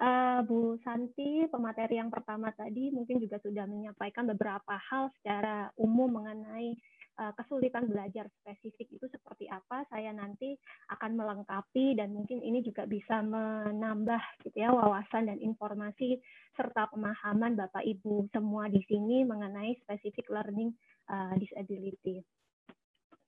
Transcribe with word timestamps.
uh, 0.00 0.40
Bu 0.42 0.80
Santi, 0.82 1.44
pemateri 1.46 2.00
yang 2.00 2.10
pertama 2.10 2.50
tadi 2.56 2.88
mungkin 2.90 3.20
juga 3.20 3.36
sudah 3.44 3.68
menyampaikan 3.68 4.26
beberapa 4.26 4.74
hal 4.90 5.12
secara 5.20 5.68
umum 5.76 6.20
mengenai 6.20 6.74
uh, 7.20 7.32
kesulitan 7.36 7.86
belajar 7.86 8.26
spesifik 8.40 8.88
itu 8.88 9.06
seperti 9.12 9.46
apa. 9.52 9.84
Saya 9.92 10.10
nanti 10.16 10.56
akan 10.88 11.20
melengkapi 11.20 12.00
dan 12.00 12.16
mungkin 12.16 12.40
ini 12.40 12.64
juga 12.64 12.88
bisa 12.88 13.20
menambah 13.20 14.20
gitu 14.48 14.56
ya 14.56 14.72
wawasan 14.72 15.28
dan 15.28 15.38
informasi 15.38 16.18
serta 16.56 16.88
pemahaman 16.90 17.54
Bapak 17.54 17.84
Ibu 17.84 18.32
semua 18.32 18.66
di 18.72 18.80
sini 18.88 19.22
mengenai 19.28 19.76
specific 19.84 20.26
learning 20.32 20.72
uh, 21.12 21.36
disability. 21.36 22.24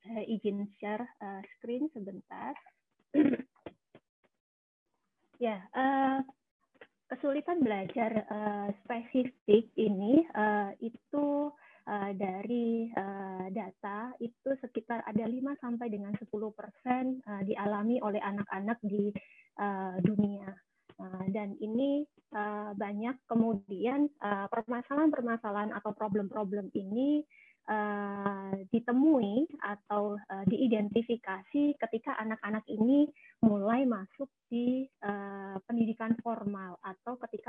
Saya 0.02 0.26
izin 0.26 0.66
share 0.80 1.04
uh, 1.22 1.40
screen 1.56 1.86
sebentar. 1.94 2.56
ya, 5.46 5.62
uh, 5.78 6.18
kesulitan 7.12 7.60
belajar 7.60 8.24
uh, 8.32 8.72
spesifik 8.80 9.68
ini 9.76 10.24
uh, 10.32 10.72
itu 10.80 11.52
uh, 11.84 12.10
dari 12.16 12.88
uh, 12.96 13.52
data 13.52 14.16
itu 14.16 14.56
sekitar 14.64 15.04
ada 15.04 15.28
5 15.28 15.60
sampai 15.60 15.92
dengan 15.92 16.16
10 16.16 16.24
persen 16.56 17.20
uh, 17.28 17.44
dialami 17.44 18.00
oleh 18.00 18.16
anak-anak 18.24 18.80
di 18.80 19.12
uh, 19.60 20.00
dunia. 20.00 20.56
Uh, 20.96 21.24
dan 21.28 21.52
ini 21.60 22.08
uh, 22.32 22.72
banyak 22.72 23.16
kemudian 23.28 24.08
permasalahan-permasalahan 24.24 25.76
uh, 25.76 25.84
atau 25.84 25.92
problem-problem 25.92 26.72
ini 26.72 27.20
uh, 27.68 28.54
ditemui 28.70 29.46
atau 29.62 30.16
uh, 30.18 30.44
diidentifikasi 30.48 31.76
ketika 31.78 32.12
anak-anak 32.18 32.64
ini 32.66 33.06
mulai 33.42 33.86
masuk 33.86 34.30
di 34.50 34.86
uh, 35.04 35.58
pendidikan 35.66 36.16
formal 36.22 36.78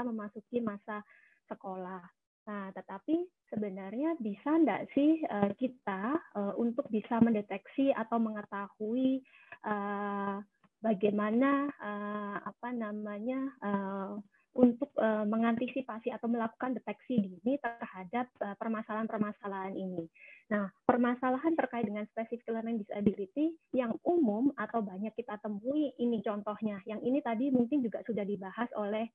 memasuki 0.06 0.60
masa 0.60 1.02
sekolah. 1.50 2.04
Nah, 2.44 2.76
tetapi 2.76 3.24
sebenarnya 3.48 4.20
bisa 4.20 4.52
enggak 4.52 4.92
sih 4.92 5.24
uh, 5.32 5.48
kita 5.56 6.20
uh, 6.36 6.54
untuk 6.60 6.84
bisa 6.92 7.24
mendeteksi 7.24 7.96
atau 7.96 8.20
mengetahui 8.20 9.24
uh, 9.64 10.44
bagaimana 10.84 11.72
apa 12.44 12.76
namanya 12.76 13.56
untuk 14.52 14.92
mengantisipasi 15.00 16.12
atau 16.12 16.28
melakukan 16.28 16.76
deteksi 16.76 17.24
dini 17.24 17.56
terhadap 17.56 18.28
permasalahan-permasalahan 18.60 19.80
ini. 19.80 20.04
Nah, 20.52 20.68
permasalahan 20.84 21.56
terkait 21.56 21.88
dengan 21.88 22.04
specific 22.12 22.44
learning 22.52 22.84
disability 22.84 23.56
yang 23.72 23.96
umum 24.04 24.52
atau 24.60 24.84
banyak 24.84 25.16
kita 25.16 25.40
temui 25.40 25.96
ini 25.96 26.20
contohnya. 26.20 26.84
Yang 26.84 27.00
ini 27.08 27.20
tadi 27.24 27.46
mungkin 27.48 27.80
juga 27.80 28.04
sudah 28.04 28.28
dibahas 28.28 28.68
oleh 28.76 29.08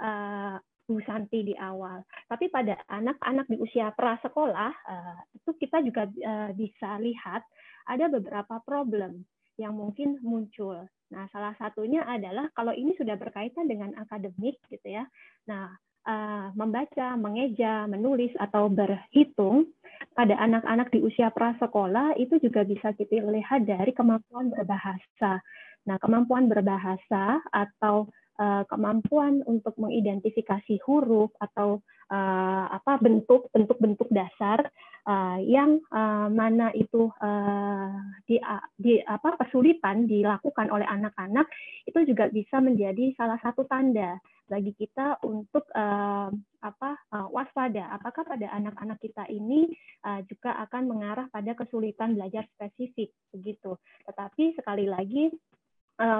uh, 0.00 0.56
Bu 0.90 0.98
Santi 1.06 1.46
di 1.46 1.54
awal. 1.54 2.02
Tapi 2.26 2.50
pada 2.50 2.74
anak-anak 2.90 3.46
di 3.46 3.56
usia 3.62 3.94
prasekolah 3.94 4.72
uh, 4.74 5.18
itu 5.38 5.50
kita 5.54 5.86
juga 5.86 6.10
uh, 6.10 6.50
bisa 6.56 6.98
lihat 6.98 7.46
ada 7.86 8.10
beberapa 8.10 8.58
problem 8.66 9.22
yang 9.54 9.76
mungkin 9.76 10.18
muncul. 10.24 10.88
Nah, 11.12 11.28
salah 11.30 11.54
satunya 11.60 12.02
adalah 12.08 12.48
kalau 12.56 12.72
ini 12.72 12.96
sudah 12.96 13.14
berkaitan 13.14 13.68
dengan 13.68 13.92
akademik 14.00 14.56
gitu 14.72 14.88
ya. 14.88 15.04
Nah, 15.46 15.70
uh, 16.08 16.48
membaca, 16.56 17.14
mengeja, 17.14 17.84
menulis 17.86 18.32
atau 18.40 18.72
berhitung 18.72 19.68
pada 20.16 20.34
anak-anak 20.40 20.88
di 20.90 21.04
usia 21.04 21.28
prasekolah 21.30 22.16
itu 22.16 22.40
juga 22.40 22.64
bisa 22.64 22.96
kita 22.96 23.20
lihat 23.20 23.68
dari 23.68 23.92
kemampuan 23.92 24.48
berbahasa. 24.48 25.44
Nah, 25.84 25.96
kemampuan 26.00 26.48
berbahasa 26.48 27.40
atau 27.52 28.08
uh, 28.40 28.64
kemampuan 28.66 29.44
untuk 29.44 29.76
mengidentifikasi 29.76 30.80
huruf 30.88 31.30
atau 31.36 31.84
uh, 32.08 32.64
apa 32.72 32.96
bentuk 32.98 33.52
bentuk-bentuk 33.52 34.08
dasar 34.08 34.64
uh, 35.04 35.38
yang 35.44 35.78
uh, 35.92 36.32
mana 36.32 36.72
itu 36.72 37.12
uh, 37.20 37.92
di, 38.24 38.40
di 38.80 38.98
apa 39.04 39.36
kesulitan 39.44 40.08
dilakukan 40.08 40.72
oleh 40.72 40.88
anak-anak 40.88 41.46
itu 41.84 42.00
juga 42.08 42.32
bisa 42.32 42.58
menjadi 42.58 43.12
salah 43.14 43.38
satu 43.44 43.68
tanda 43.68 44.16
bagi 44.50 44.74
kita 44.74 45.22
untuk 45.22 45.62
uh, 45.78 46.26
apa 46.58 46.90
uh, 47.14 47.30
waspada. 47.30 47.86
Apakah 47.94 48.26
pada 48.26 48.50
anak-anak 48.50 48.98
kita 48.98 49.22
ini 49.30 49.70
uh, 50.02 50.18
juga 50.26 50.58
akan 50.66 50.90
mengarah 50.90 51.30
pada 51.30 51.54
kesulitan 51.54 52.18
belajar 52.18 52.50
spesifik 52.58 53.14
begitu. 53.30 53.78
Tetapi 54.10 54.58
sekali 54.58 54.90
lagi 54.90 55.30
Eh, 55.30 55.69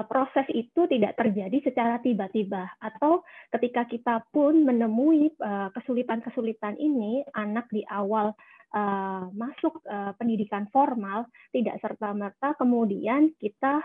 proses 0.05 0.45
itu 0.53 0.85
tidak 0.85 1.17
terjadi 1.17 1.57
secara 1.65 1.97
tiba-tiba. 1.99 2.69
Atau 2.77 3.25
ketika 3.49 3.89
kita 3.89 4.15
pun 4.29 4.61
menemui 4.61 5.33
eh, 5.33 5.69
kesulitan-kesulitan 5.73 6.77
ini 6.77 7.25
anak 7.33 7.65
di 7.73 7.81
awal 7.89 8.33
uh, 8.77 9.25
masuk 9.35 9.83
pendidikan 10.15 10.63
formal 10.71 11.27
tidak 11.51 11.75
serta 11.83 12.15
merta 12.15 12.55
kemudian 12.55 13.35
kita 13.35 13.83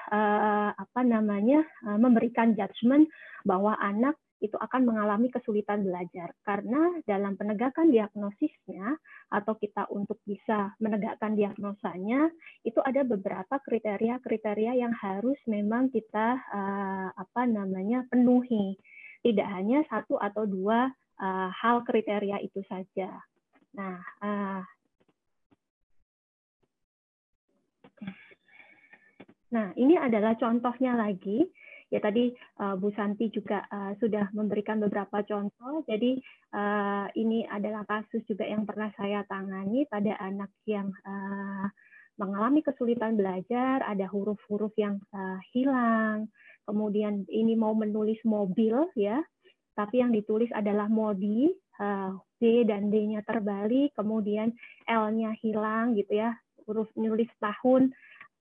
apa 0.78 1.00
namanya 1.02 1.66
memberikan 1.98 2.54
judgement 2.54 3.10
bahwa 3.42 3.74
anak 3.82 4.14
itu 4.40 4.56
akan 4.56 4.84
mengalami 4.84 5.32
kesulitan 5.32 5.80
belajar. 5.80 6.32
Karena 6.44 7.00
dalam 7.08 7.34
penegakan 7.40 7.88
diagnosisnya 7.88 8.96
atau 9.32 9.56
kita 9.56 9.88
untuk 9.88 10.20
bisa 10.28 10.76
menegakkan 10.76 11.32
diagnosanya 11.32 12.28
itu 12.60 12.78
ada 12.84 13.00
beberapa 13.02 13.56
kriteria-kriteria 13.64 14.76
yang 14.76 14.92
harus 14.92 15.40
memang 15.48 15.88
kita 15.88 16.36
uh, 16.52 17.08
apa 17.16 17.42
namanya 17.48 18.04
penuhi. 18.12 18.76
Tidak 19.24 19.48
hanya 19.48 19.82
satu 19.88 20.20
atau 20.20 20.44
dua 20.44 20.86
uh, 21.20 21.48
hal 21.50 21.82
kriteria 21.82 22.38
itu 22.44 22.60
saja. 22.68 23.10
Nah, 23.76 24.00
uh, 24.20 24.62
nah 29.46 29.72
ini 29.78 29.96
adalah 29.96 30.36
contohnya 30.36 30.92
lagi 30.98 31.48
Ya 31.86 32.02
tadi 32.02 32.34
uh, 32.58 32.74
Bu 32.74 32.90
Santi 32.98 33.30
juga 33.30 33.62
uh, 33.70 33.94
sudah 34.02 34.34
memberikan 34.34 34.82
beberapa 34.82 35.22
contoh. 35.22 35.86
Jadi 35.86 36.18
uh, 36.50 37.06
ini 37.14 37.46
adalah 37.46 37.86
kasus 37.86 38.26
juga 38.26 38.42
yang 38.42 38.66
pernah 38.66 38.90
saya 38.98 39.22
tangani 39.30 39.86
pada 39.86 40.18
anak 40.18 40.50
yang 40.66 40.90
uh, 41.06 41.70
mengalami 42.18 42.64
kesulitan 42.64 43.14
belajar, 43.14 43.84
ada 43.86 44.08
huruf-huruf 44.10 44.74
yang 44.74 44.98
uh, 45.14 45.38
hilang. 45.54 46.26
Kemudian 46.66 47.22
ini 47.30 47.54
mau 47.54 47.76
menulis 47.76 48.18
mobil 48.26 48.74
ya, 48.98 49.22
tapi 49.78 50.02
yang 50.02 50.10
ditulis 50.10 50.50
adalah 50.50 50.90
modi, 50.90 51.54
uh, 51.78 52.18
B 52.42 52.66
dan 52.66 52.90
D-nya 52.90 53.22
terbalik, 53.22 53.94
kemudian 53.94 54.50
L-nya 54.90 55.38
hilang 55.38 55.94
gitu 55.94 56.18
ya, 56.18 56.34
huruf 56.66 56.90
nulis 56.98 57.30
tahun, 57.38 57.94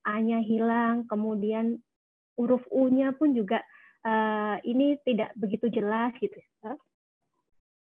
A-nya 0.08 0.42
hilang, 0.42 1.06
kemudian 1.06 1.85
huruf 2.36 2.64
U-nya 2.72 3.16
pun 3.16 3.36
juga 3.36 3.64
uh, 4.06 4.58
ini 4.64 5.00
tidak 5.04 5.34
begitu 5.36 5.68
jelas 5.72 6.14
gitu. 6.22 6.38
Ya. 6.64 6.74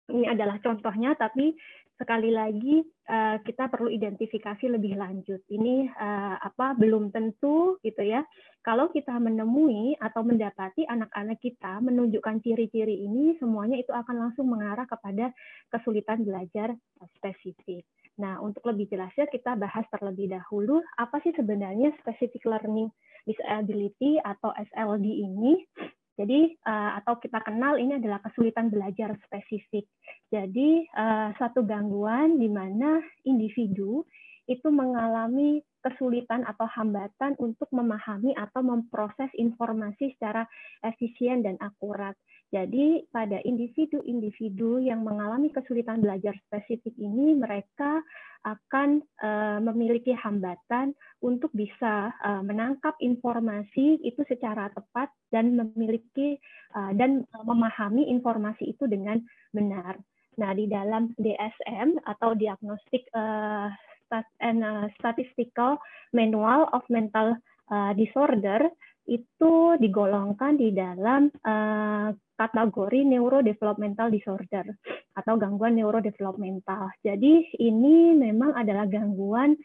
Ini 0.07 0.25
adalah 0.31 0.57
contohnya, 0.63 1.13
tapi 1.19 1.51
sekali 1.97 2.29
lagi 2.29 2.85
uh, 3.09 3.41
kita 3.41 3.67
perlu 3.67 3.89
identifikasi 3.89 4.69
lebih 4.69 4.95
lanjut. 4.95 5.41
Ini 5.49 5.89
uh, 5.91 6.37
apa 6.39 6.77
belum 6.77 7.11
tentu 7.11 7.81
gitu 7.81 8.05
ya. 8.05 8.23
Kalau 8.63 8.87
kita 8.93 9.17
menemui 9.17 9.97
atau 9.99 10.23
mendapati 10.23 10.85
anak-anak 10.87 11.39
kita 11.41 11.79
menunjukkan 11.83 12.39
ciri-ciri 12.43 13.03
ini, 13.03 13.35
semuanya 13.41 13.75
itu 13.79 13.91
akan 13.91 14.29
langsung 14.29 14.47
mengarah 14.47 14.87
kepada 14.87 15.33
kesulitan 15.73 16.23
belajar 16.23 16.75
spesifik. 17.19 17.83
Nah, 18.17 18.41
untuk 18.41 18.66
lebih 18.66 18.89
jelasnya 18.89 19.29
kita 19.29 19.53
bahas 19.53 19.85
terlebih 19.94 20.33
dahulu 20.33 20.81
apa 20.97 21.22
sih 21.22 21.33
sebenarnya 21.38 21.94
specific 22.01 22.41
learning 22.50 22.89
disability 23.30 24.18
atau 24.25 24.50
SLD 24.57 25.06
ini. 25.06 25.62
Jadi 26.18 26.57
uh, 26.65 26.97
atau 26.97 27.21
kita 27.21 27.45
kenal 27.45 27.77
ini 27.77 28.01
adalah 28.01 28.18
kesulitan 28.25 28.74
belajar 28.74 29.13
spesifik. 29.30 29.86
Jadi 30.33 30.89
uh, 30.97 31.30
suatu 31.38 31.62
gangguan 31.62 32.41
di 32.41 32.50
mana 32.50 32.97
individu 33.21 34.01
itu 34.50 34.65
mengalami 34.74 35.62
kesulitan 35.86 36.41
atau 36.47 36.65
hambatan 36.65 37.38
untuk 37.38 37.69
memahami 37.69 38.33
atau 38.33 38.65
memproses 38.65 39.30
informasi 39.38 40.18
secara 40.18 40.47
efisien 40.81 41.45
dan 41.45 41.59
akurat. 41.62 42.18
Jadi 42.47 43.03
pada 43.11 43.44
individu-individu 43.44 44.79
yang 44.79 45.03
mengalami 45.03 45.51
kesulitan 45.51 45.99
belajar 45.99 46.31
spesifik 46.47 46.95
ini, 46.95 47.35
mereka 47.35 47.99
akan 48.47 49.03
uh, 49.19 49.59
memiliki 49.59 50.15
hambatan 50.15 50.95
untuk 51.19 51.51
bisa 51.51 52.15
uh, 52.23 52.39
menangkap 52.39 52.95
informasi 53.03 53.99
itu 53.99 54.23
secara 54.31 54.71
tepat 54.71 55.11
dan 55.27 55.59
memiliki 55.59 56.39
uh, 56.71 56.95
dan 56.95 57.27
memahami 57.44 58.07
informasi 58.07 58.71
itu 58.71 58.88
dengan 58.88 59.19
benar. 59.51 60.00
Nah, 60.39 60.55
di 60.55 60.71
dalam 60.71 61.11
DSM 61.19 62.00
atau 62.07 62.31
Diagnostic 62.31 63.11
uh, 63.11 63.67
and 64.39 64.63
Statistical 64.95 65.75
Manual 66.15 66.71
of 66.71 66.88
Mental 66.88 67.35
uh, 67.67 67.91
Disorder 67.91 68.71
itu 69.07 69.80
digolongkan 69.80 70.59
di 70.59 70.75
dalam 70.75 71.31
uh, 71.31 72.12
kategori 72.38 73.01
neurodevelopmental 73.07 74.12
disorder 74.12 74.68
atau 75.18 75.33
gangguan 75.39 75.80
neurodevelopmental. 75.80 76.92
Jadi 77.01 77.57
ini 77.57 78.13
memang 78.13 78.54
adalah 78.54 78.86
gangguan 78.86 79.57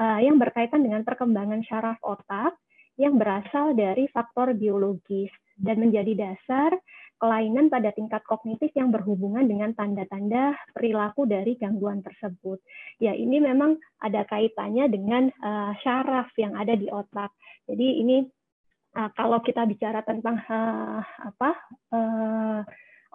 uh, 0.00 0.18
yang 0.18 0.40
berkaitan 0.40 0.82
dengan 0.82 1.06
perkembangan 1.06 1.62
syaraf 1.68 2.00
otak 2.02 2.56
yang 2.98 3.14
berasal 3.14 3.78
dari 3.78 4.10
faktor 4.10 4.58
biologis 4.58 5.30
dan 5.54 5.78
menjadi 5.78 6.34
dasar 6.34 6.74
kelainan 7.18 7.66
pada 7.66 7.90
tingkat 7.94 8.22
kognitif 8.26 8.70
yang 8.78 8.94
berhubungan 8.94 9.42
dengan 9.46 9.74
tanda-tanda 9.74 10.54
perilaku 10.70 11.26
dari 11.26 11.58
gangguan 11.58 11.98
tersebut. 12.02 12.62
Ya, 13.02 13.14
ini 13.14 13.42
memang 13.42 13.78
ada 13.98 14.22
kaitannya 14.26 14.86
dengan 14.86 15.30
uh, 15.42 15.74
syaraf 15.82 16.30
yang 16.38 16.54
ada 16.54 16.78
di 16.78 16.86
otak. 16.86 17.34
Jadi 17.66 18.02
ini 18.02 18.22
uh, 18.98 19.10
kalau 19.14 19.38
kita 19.46 19.62
bicara 19.64 20.02
tentang 20.02 20.42
uh, 20.50 21.00
apa 21.22 21.50
uh, 21.94 22.60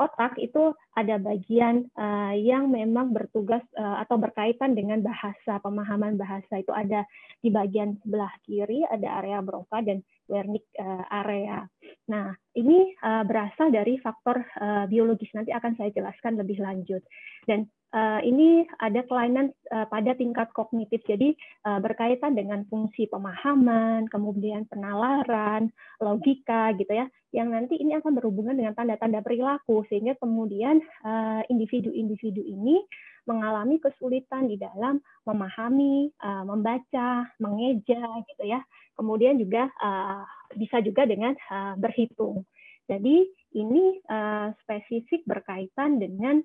otak 0.02 0.42
itu 0.42 0.74
ada 0.98 1.22
bagian 1.22 1.86
uh, 1.94 2.34
yang 2.34 2.74
memang 2.74 3.14
bertugas 3.14 3.62
uh, 3.78 4.02
atau 4.02 4.18
berkaitan 4.18 4.74
dengan 4.74 5.06
bahasa, 5.06 5.62
pemahaman 5.62 6.18
bahasa 6.18 6.58
itu 6.58 6.74
ada 6.74 7.06
di 7.38 7.54
bagian 7.54 8.02
sebelah 8.02 8.34
kiri 8.42 8.82
ada 8.90 9.22
area 9.22 9.46
Broca 9.46 9.86
dan 9.86 10.02
Wernicke 10.26 10.74
uh, 10.82 11.06
area. 11.14 11.68
Nah, 12.10 12.34
ini 12.58 12.96
uh, 13.06 13.22
berasal 13.28 13.70
dari 13.70 14.02
faktor 14.02 14.42
uh, 14.58 14.90
biologis 14.90 15.30
nanti 15.38 15.54
akan 15.54 15.78
saya 15.78 15.94
jelaskan 15.94 16.42
lebih 16.42 16.58
lanjut. 16.58 17.04
Dan 17.46 17.70
uh, 17.94 18.20
ini 18.26 18.68
ada 18.82 19.06
kelainan 19.06 19.54
uh, 19.70 19.86
pada 19.88 20.18
tingkat 20.18 20.50
kognitif, 20.58 21.00
jadi 21.06 21.38
uh, 21.70 21.80
berkaitan 21.80 22.34
dengan 22.34 22.66
fungsi 22.68 23.08
pemahaman, 23.08 24.10
kemudian 24.10 24.66
penalaran, 24.68 25.72
logika, 26.02 26.74
gitu 26.76 26.92
ya, 26.92 27.08
yang 27.32 27.54
nanti 27.54 27.78
ini 27.78 27.96
akan 27.98 28.18
berhubungan 28.18 28.58
dengan 28.58 28.74
tanda-tanda 28.74 29.22
perilaku, 29.22 29.86
sehingga 29.90 30.14
kemudian 30.22 30.82
individu-individu 31.50 32.46
ini 32.46 32.82
mengalami 33.26 33.80
kesulitan 33.80 34.52
di 34.52 34.60
dalam 34.60 35.00
memahami, 35.24 36.12
uh, 36.20 36.44
membaca, 36.44 37.28
mengeja, 37.40 38.04
gitu 38.28 38.44
ya. 38.44 38.60
Kemudian 39.00 39.40
juga 39.40 39.72
uh, 39.80 40.22
bisa 40.54 40.84
juga 40.84 41.08
dengan 41.08 41.34
uh, 41.50 41.74
berhitung. 41.80 42.44
Jadi 42.86 43.26
ini 43.56 44.04
uh, 44.12 44.52
spesifik 44.64 45.24
berkaitan 45.24 46.04
dengan 46.04 46.44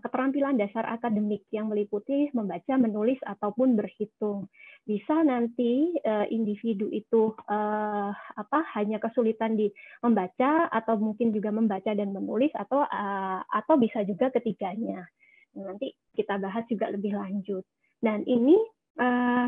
keterampilan 0.00 0.56
dasar 0.56 0.88
akademik 0.88 1.44
yang 1.52 1.68
meliputi 1.68 2.32
membaca, 2.32 2.72
menulis 2.80 3.20
ataupun 3.20 3.76
berhitung. 3.76 4.48
Bisa 4.82 5.20
nanti 5.20 5.92
uh, 6.02 6.24
individu 6.32 6.88
itu 6.88 7.36
uh, 7.52 8.10
apa 8.12 8.60
hanya 8.80 8.96
kesulitan 8.96 9.54
di 9.54 9.68
membaca 10.00 10.72
atau 10.72 10.96
mungkin 10.96 11.36
juga 11.36 11.52
membaca 11.52 11.92
dan 11.92 12.16
menulis 12.16 12.48
atau 12.56 12.84
atau 13.52 13.74
bisa 13.76 14.00
juga 14.08 14.32
ketiganya. 14.32 15.04
Nanti 15.52 15.92
kita 16.16 16.40
bahas 16.40 16.64
juga 16.66 16.88
lebih 16.88 17.12
lanjut. 17.12 17.62
Dan 18.00 18.24
ini 18.24 18.56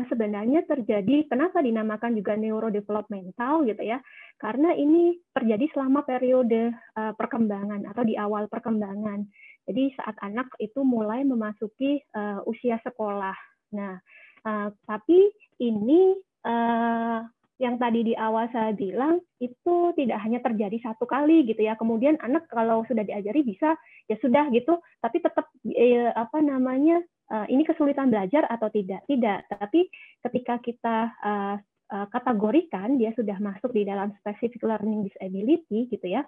sebenarnya 0.09 0.65
terjadi 0.65 1.29
kenapa 1.29 1.61
dinamakan 1.61 2.17
juga 2.17 2.33
neurodevelopmental 2.33 3.61
gitu 3.69 3.83
ya 3.85 4.01
karena 4.41 4.73
ini 4.73 5.21
terjadi 5.37 5.69
selama 5.69 6.01
periode 6.01 6.73
perkembangan 6.97 7.85
atau 7.93 8.01
di 8.01 8.17
awal 8.17 8.49
perkembangan 8.49 9.21
jadi 9.65 9.83
saat 9.97 10.15
anak 10.21 10.47
itu 10.61 10.85
mulai 10.85 11.25
memasuki 11.25 11.97
uh, 12.13 12.45
usia 12.45 12.77
sekolah. 12.85 13.33
Nah, 13.73 13.97
uh, 14.45 14.69
tapi 14.85 15.33
ini 15.57 16.13
uh, 16.45 17.25
yang 17.57 17.79
tadi 17.79 18.11
di 18.11 18.13
awal 18.13 18.51
saya 18.51 18.75
bilang 18.75 19.23
itu 19.39 19.95
tidak 19.95 20.19
hanya 20.21 20.43
terjadi 20.43 20.77
satu 20.85 21.09
kali 21.09 21.49
gitu 21.49 21.65
ya. 21.65 21.73
Kemudian 21.79 22.21
anak 22.21 22.45
kalau 22.51 22.85
sudah 22.85 23.01
diajari 23.01 23.41
bisa 23.41 23.73
ya 24.05 24.15
sudah 24.21 24.53
gitu, 24.53 24.77
tapi 25.01 25.17
tetap 25.23 25.49
eh, 25.73 26.13
apa 26.13 26.45
namanya 26.45 27.01
uh, 27.33 27.49
ini 27.49 27.65
kesulitan 27.65 28.13
belajar 28.13 28.45
atau 28.45 28.69
tidak? 28.69 29.01
Tidak. 29.09 29.49
Tapi 29.49 29.89
ketika 30.21 30.61
kita 30.61 30.97
uh, 31.25 31.57
kategorikan 31.85 32.97
dia 32.97 33.13
sudah 33.13 33.37
masuk 33.37 33.69
di 33.69 33.85
dalam 33.85 34.09
specific 34.17 34.57
learning 34.65 35.05
disability 35.05 35.85
gitu 35.85 36.17
ya 36.17 36.25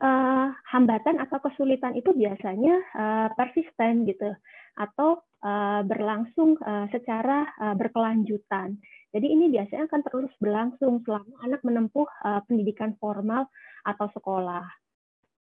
uh, 0.00 0.48
hambatan 0.72 1.20
atau 1.20 1.38
kesulitan 1.44 1.94
itu 1.94 2.10
biasanya 2.16 2.76
uh, 2.96 3.28
persisten 3.36 4.08
gitu 4.08 4.32
atau 4.76 5.20
uh, 5.44 5.84
berlangsung 5.84 6.56
uh, 6.64 6.88
secara 6.90 7.46
uh, 7.60 7.76
berkelanjutan. 7.76 8.80
Jadi 9.10 9.26
ini 9.26 9.50
biasanya 9.50 9.90
akan 9.90 10.02
terus 10.06 10.32
berlangsung 10.38 11.02
selama 11.04 11.34
anak 11.44 11.60
menempuh 11.66 12.06
uh, 12.24 12.40
pendidikan 12.46 12.94
formal 12.96 13.50
atau 13.84 14.06
sekolah. 14.14 14.64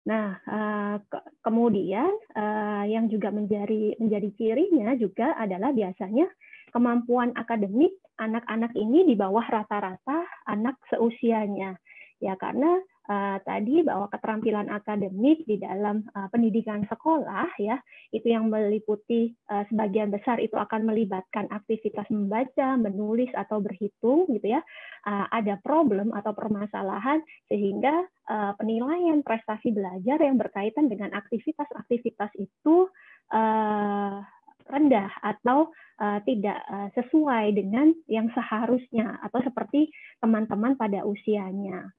Nah, 0.05 0.37
uh, 0.45 0.97
ke 1.01 1.19
kemudian 1.41 2.13
uh, 2.37 2.85
yang 2.85 3.09
juga 3.09 3.33
menjadi 3.33 3.97
menjadi 3.97 4.29
cirinya 4.37 4.93
juga 5.01 5.33
adalah 5.41 5.73
biasanya 5.73 6.29
kemampuan 6.75 7.33
akademik 7.39 7.97
anak-anak 8.21 8.75
ini 8.77 9.09
di 9.09 9.15
bawah 9.17 9.47
rata-rata 9.47 10.27
anak 10.45 10.77
seusianya. 10.93 11.79
Ya, 12.21 12.37
karena 12.37 12.83
uh, 13.09 13.37
tadi 13.45 13.85
bahwa 13.85 14.09
keterampilan 14.09 14.69
akademik 14.73 15.45
di 15.45 15.61
dalam 15.61 16.05
uh, 16.17 16.29
pendidikan 16.33 16.85
sekolah 16.89 17.49
ya 17.61 17.77
itu 18.13 18.31
yang 18.31 18.49
meliputi 18.49 19.33
uh, 19.53 19.65
sebagian 19.69 20.13
besar 20.13 20.41
itu 20.41 20.57
akan 20.57 20.89
melibatkan 20.89 21.49
aktivitas 21.53 22.09
membaca, 22.09 22.77
menulis 22.81 23.29
atau 23.37 23.61
berhitung 23.61 24.29
gitu 24.33 24.57
ya. 24.57 24.61
Uh, 25.05 25.29
ada 25.33 25.61
problem 25.61 26.13
atau 26.17 26.33
permasalahan 26.33 27.21
sehingga 27.49 28.09
uh, 28.29 28.53
penilaian 28.57 29.21
prestasi 29.21 29.73
belajar 29.73 30.21
yang 30.21 30.41
berkaitan 30.41 30.89
dengan 30.89 31.13
aktivitas-aktivitas 31.13 32.33
itu 32.41 32.89
uh, 33.33 34.25
rendah 34.65 35.13
atau 35.21 35.69
uh, 36.01 36.19
tidak 36.25 36.57
uh, 36.73 36.89
sesuai 36.97 37.53
dengan 37.53 37.93
yang 38.09 38.33
seharusnya 38.33 39.21
atau 39.21 39.45
seperti 39.45 39.93
teman-teman 40.25 40.77
pada 40.81 41.05
usianya. 41.05 41.93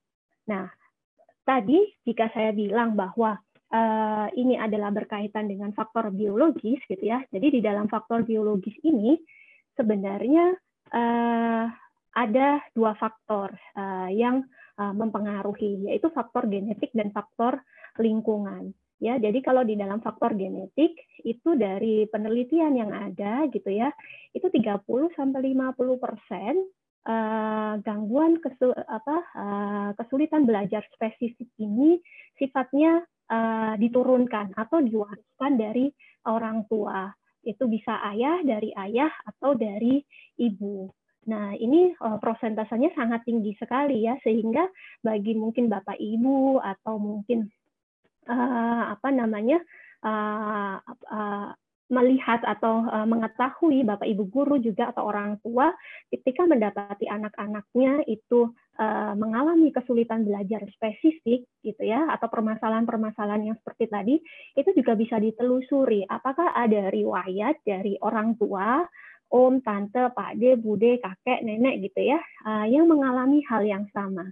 Nah, 0.50 0.66
tadi 1.46 1.78
jika 2.02 2.26
saya 2.34 2.50
bilang 2.50 2.98
bahwa 2.98 3.38
uh, 3.70 4.28
ini 4.34 4.58
adalah 4.58 4.90
berkaitan 4.90 5.46
dengan 5.46 5.70
faktor 5.70 6.10
biologis 6.10 6.82
gitu 6.90 7.00
ya. 7.00 7.22
Jadi 7.30 7.58
di 7.58 7.60
dalam 7.62 7.86
faktor 7.86 8.26
biologis 8.26 8.74
ini 8.82 9.14
sebenarnya 9.78 10.58
uh, 10.90 11.64
ada 12.16 12.48
dua 12.74 12.98
faktor 12.98 13.54
uh, 13.78 14.10
yang 14.10 14.42
uh, 14.80 14.92
mempengaruhi 14.92 15.86
yaitu 15.86 16.10
faktor 16.10 16.50
genetik 16.50 16.90
dan 16.90 17.14
faktor 17.14 17.62
lingkungan. 18.02 18.74
Ya, 18.96 19.20
jadi 19.20 19.44
kalau 19.44 19.60
di 19.60 19.76
dalam 19.76 20.00
faktor 20.00 20.32
genetik 20.32 20.96
itu 21.20 21.52
dari 21.52 22.08
penelitian 22.08 22.80
yang 22.80 22.96
ada 22.96 23.44
gitu 23.52 23.68
ya, 23.68 23.92
itu 24.32 24.48
30 24.48 24.80
sampai 25.12 25.52
50 25.52 26.00
persen 26.00 26.64
uh, 27.06 27.78
gangguan 27.80 28.42
kesu, 28.42 28.74
apa, 28.74 29.16
uh, 29.38 29.90
kesulitan 29.96 30.44
belajar 30.44 30.82
spesifik 30.92 31.48
ini 31.62 32.02
sifatnya 32.36 33.06
uh, 33.30 33.74
diturunkan 33.78 34.52
atau 34.58 34.82
diwariskan 34.82 35.52
dari 35.56 35.88
orang 36.26 36.66
tua. 36.66 37.08
Itu 37.46 37.70
bisa 37.70 38.02
ayah 38.10 38.42
dari 38.42 38.74
ayah 38.74 39.10
atau 39.22 39.54
dari 39.54 40.02
ibu. 40.42 40.90
Nah, 41.26 41.54
ini 41.58 41.94
uh, 41.98 42.18
prosentasenya 42.22 42.94
sangat 42.94 43.26
tinggi 43.26 43.54
sekali 43.58 44.06
ya, 44.06 44.18
sehingga 44.22 44.66
bagi 45.02 45.34
mungkin 45.34 45.66
bapak 45.70 45.98
ibu 45.98 46.58
atau 46.62 46.98
mungkin 46.98 47.50
uh, 48.30 48.94
apa 48.94 49.08
namanya 49.10 49.58
uh, 50.06 50.78
uh, 51.10 51.50
melihat 51.86 52.42
atau 52.42 52.82
uh, 52.82 53.06
mengetahui 53.06 53.86
Bapak 53.86 54.10
Ibu 54.10 54.26
guru 54.26 54.58
juga 54.58 54.90
atau 54.90 55.06
orang 55.06 55.38
tua 55.38 55.70
ketika 56.10 56.42
mendapati 56.42 57.06
anak-anaknya 57.06 58.02
itu 58.10 58.50
uh, 58.82 59.14
mengalami 59.14 59.70
kesulitan 59.70 60.26
belajar 60.26 60.66
spesifik 60.74 61.46
gitu 61.62 61.82
ya 61.86 62.10
atau 62.10 62.26
permasalahan-permasalahan 62.26 63.54
yang 63.54 63.56
seperti 63.62 63.86
tadi 63.86 64.14
itu 64.58 64.70
juga 64.74 64.98
bisa 64.98 65.22
ditelusuri 65.22 66.02
apakah 66.10 66.58
ada 66.58 66.90
riwayat 66.90 67.62
dari 67.62 67.94
orang 68.02 68.34
tua 68.34 68.82
om, 69.30 69.58
tante, 69.62 70.10
pakde, 70.14 70.58
bude, 70.58 70.98
kakek, 71.02 71.42
nenek 71.42 71.90
gitu 71.90 72.14
ya 72.14 72.20
uh, 72.46 72.66
yang 72.66 72.86
mengalami 72.86 73.42
hal 73.46 73.62
yang 73.66 73.86
sama. 73.90 74.26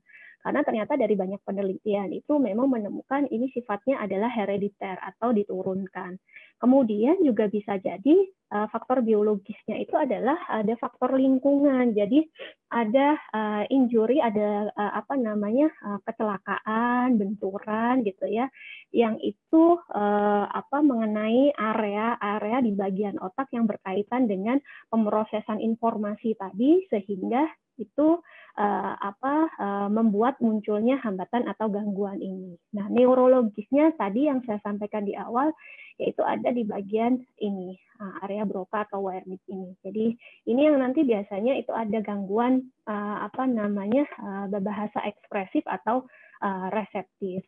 Karena 0.44 0.60
ternyata 0.60 1.00
dari 1.00 1.16
banyak 1.16 1.40
penelitian 1.40 2.12
itu 2.12 2.36
memang 2.36 2.68
menemukan 2.68 3.24
ini 3.32 3.48
sifatnya 3.48 4.04
adalah 4.04 4.28
herediter 4.28 5.00
atau 5.00 5.32
diturunkan. 5.32 6.20
Kemudian 6.60 7.24
juga 7.24 7.48
bisa 7.48 7.80
jadi 7.80 8.28
uh, 8.52 8.68
faktor 8.68 9.00
biologisnya 9.00 9.80
itu 9.80 9.96
adalah 9.96 10.36
ada 10.52 10.76
faktor 10.76 11.16
lingkungan. 11.16 11.96
Jadi 11.96 12.28
ada 12.68 13.16
uh, 13.32 13.64
injury, 13.72 14.20
ada 14.20 14.68
uh, 14.68 14.92
apa 15.00 15.16
namanya 15.16 15.72
kecelakaan, 16.04 17.16
benturan 17.16 18.04
gitu 18.04 18.28
ya, 18.28 18.52
yang 18.92 19.16
itu 19.24 19.80
apa 19.94 20.82
mengenai 20.82 21.54
area-area 21.54 22.58
di 22.60 22.72
bagian 22.74 23.16
otak 23.22 23.48
yang 23.54 23.64
berkaitan 23.64 24.26
dengan 24.26 24.58
pemrosesan 24.90 25.62
informasi 25.62 26.36
tadi 26.36 26.84
sehingga 26.90 27.46
itu 27.76 28.20
uh, 28.58 28.94
apa 28.98 29.34
uh, 29.58 29.88
membuat 29.90 30.38
munculnya 30.38 30.98
hambatan 31.02 31.46
atau 31.50 31.66
gangguan 31.70 32.22
ini. 32.22 32.54
Nah, 32.74 32.86
neurologisnya 32.90 33.94
tadi 33.98 34.30
yang 34.30 34.42
saya 34.46 34.62
sampaikan 34.62 35.06
di 35.06 35.14
awal 35.18 35.50
yaitu 35.94 36.26
ada 36.26 36.50
di 36.50 36.66
bagian 36.66 37.22
ini 37.38 37.78
uh, 38.02 38.26
area 38.26 38.42
broca 38.42 38.82
atau 38.86 39.06
Wernicke 39.06 39.46
ini. 39.46 39.70
Jadi 39.82 40.06
ini 40.50 40.60
yang 40.66 40.82
nanti 40.82 41.06
biasanya 41.06 41.54
itu 41.54 41.70
ada 41.70 42.02
gangguan 42.02 42.66
uh, 42.90 43.26
apa 43.26 43.46
namanya 43.46 44.02
uh, 44.18 44.50
bahasa 44.58 45.02
ekspresif 45.06 45.62
atau 45.66 46.06
uh, 46.42 46.66
reseptif. 46.74 47.46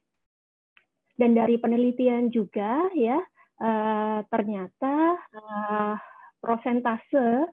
Dan 1.17 1.33
dari 1.33 1.57
penelitian 1.57 2.29
juga 2.29 2.87
ya 2.93 3.19
uh, 3.63 4.21
ternyata 4.29 5.17
uh, 5.33 5.95
prosentase 6.39 7.51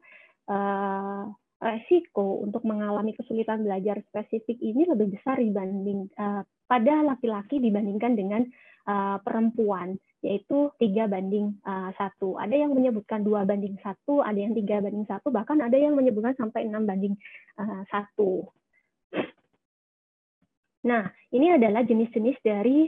uh, 0.52 1.24
resiko 1.64 2.44
untuk 2.44 2.68
mengalami 2.68 3.16
kesulitan 3.16 3.64
belajar 3.64 4.04
spesifik 4.12 4.60
ini 4.60 4.84
lebih 4.84 5.16
besar 5.16 5.40
dibanding 5.40 6.12
uh, 6.20 6.44
pada 6.68 7.08
laki-laki 7.08 7.64
dibandingkan 7.64 8.14
dengan 8.20 8.42
uh, 8.88 9.18
perempuan 9.24 9.96
yaitu 10.24 10.72
tiga 10.80 11.04
banding 11.12 11.60
satu. 12.00 12.40
Uh, 12.40 12.48
ada 12.48 12.56
yang 12.56 12.72
menyebutkan 12.72 13.28
dua 13.28 13.44
banding 13.44 13.76
satu, 13.84 14.24
ada 14.24 14.40
yang 14.40 14.56
tiga 14.56 14.80
banding 14.80 15.04
satu, 15.04 15.36
bahkan 15.36 15.60
ada 15.60 15.76
yang 15.76 16.00
menyebutkan 16.00 16.32
sampai 16.40 16.64
enam 16.64 16.88
banding 16.88 17.12
satu. 17.92 18.48
Nah, 20.88 21.12
ini 21.28 21.60
adalah 21.60 21.84
jenis-jenis 21.84 22.40
dari 22.40 22.88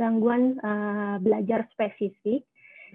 gangguan 0.00 0.56
belajar 1.20 1.68
spesifik 1.76 2.48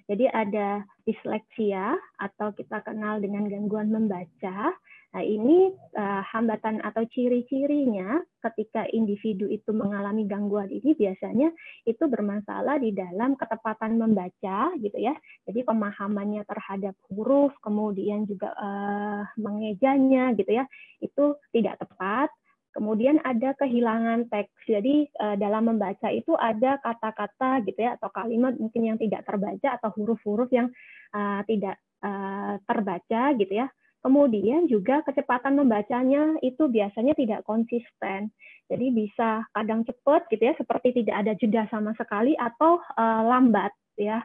jadi 0.06 0.30
ada 0.30 0.86
disleksia 1.08 1.96
atau 2.20 2.52
kita 2.52 2.84
kenal 2.84 3.24
dengan 3.24 3.48
gangguan 3.48 3.88
membaca. 3.88 4.76
Nah, 5.16 5.24
ini 5.24 5.72
uh, 5.96 6.22
hambatan 6.36 6.84
atau 6.84 7.08
ciri-cirinya 7.08 8.20
ketika 8.44 8.84
individu 8.92 9.48
itu 9.48 9.72
mengalami 9.72 10.28
gangguan 10.28 10.68
ini 10.68 10.94
biasanya 11.00 11.48
itu 11.88 12.04
bermasalah 12.12 12.76
di 12.84 12.92
dalam 12.92 13.40
ketepatan 13.40 13.96
membaca 13.96 14.76
gitu 14.76 14.98
ya. 15.00 15.16
Jadi 15.48 15.64
pemahamannya 15.64 16.44
terhadap 16.44 16.94
huruf, 17.08 17.56
kemudian 17.64 18.28
juga 18.28 18.52
uh, 18.60 19.24
mengejanya 19.40 20.36
gitu 20.36 20.52
ya, 20.60 20.68
itu 21.00 21.40
tidak 21.56 21.80
tepat 21.80 22.28
Kemudian 22.76 23.18
ada 23.26 23.58
kehilangan 23.58 24.30
teks. 24.30 24.54
Jadi 24.70 25.10
uh, 25.18 25.36
dalam 25.40 25.74
membaca 25.74 26.12
itu 26.14 26.38
ada 26.38 26.78
kata-kata 26.84 27.66
gitu 27.66 27.80
ya 27.80 27.98
atau 27.98 28.14
kalimat 28.14 28.54
mungkin 28.60 28.94
yang 28.94 28.98
tidak 29.02 29.26
terbaca 29.26 29.82
atau 29.82 29.90
huruf-huruf 29.98 30.50
yang 30.54 30.70
uh, 31.16 31.42
tidak 31.50 31.82
uh, 32.06 32.62
terbaca 32.70 33.34
gitu 33.34 33.54
ya. 33.54 33.68
Kemudian 34.06 34.70
juga 34.70 35.02
kecepatan 35.04 35.58
membacanya 35.58 36.38
itu 36.46 36.70
biasanya 36.70 37.18
tidak 37.18 37.42
konsisten. 37.44 38.30
Jadi 38.70 38.88
bisa 38.94 39.48
kadang 39.52 39.84
cepat 39.88 40.30
gitu 40.30 40.44
ya 40.48 40.54
seperti 40.56 41.02
tidak 41.02 41.16
ada 41.26 41.34
jeda 41.34 41.64
sama 41.74 41.98
sekali 41.98 42.38
atau 42.38 42.78
uh, 42.78 43.22
lambat 43.26 43.74
ya. 43.98 44.22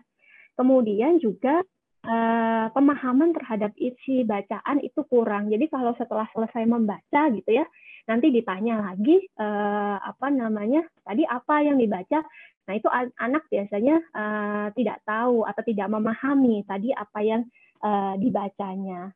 Kemudian 0.55 1.19
juga 1.19 1.65
uh, 2.05 2.67
pemahaman 2.75 3.33
terhadap 3.33 3.73
isi 3.81 4.27
bacaan 4.27 4.83
itu 4.85 5.01
kurang. 5.09 5.49
Jadi 5.49 5.73
kalau 5.73 5.97
setelah 5.97 6.29
selesai 6.31 6.69
membaca 6.69 7.23
gitu 7.33 7.51
ya, 7.51 7.65
nanti 8.09 8.35
ditanya 8.35 8.93
lagi 8.93 9.23
uh, 9.39 9.97
apa 10.03 10.27
namanya 10.33 10.83
tadi 11.07 11.23
apa 11.27 11.63
yang 11.63 11.79
dibaca? 11.79 12.23
Nah 12.63 12.75
itu 12.79 12.89
anak 13.19 13.47
biasanya 13.51 13.97
uh, 14.15 14.67
tidak 14.75 15.03
tahu 15.03 15.43
atau 15.47 15.63
tidak 15.67 15.89
memahami 15.91 16.63
tadi 16.67 16.95
apa 16.95 17.19
yang 17.23 17.43
uh, 17.83 18.15
dibacanya. 18.19 19.11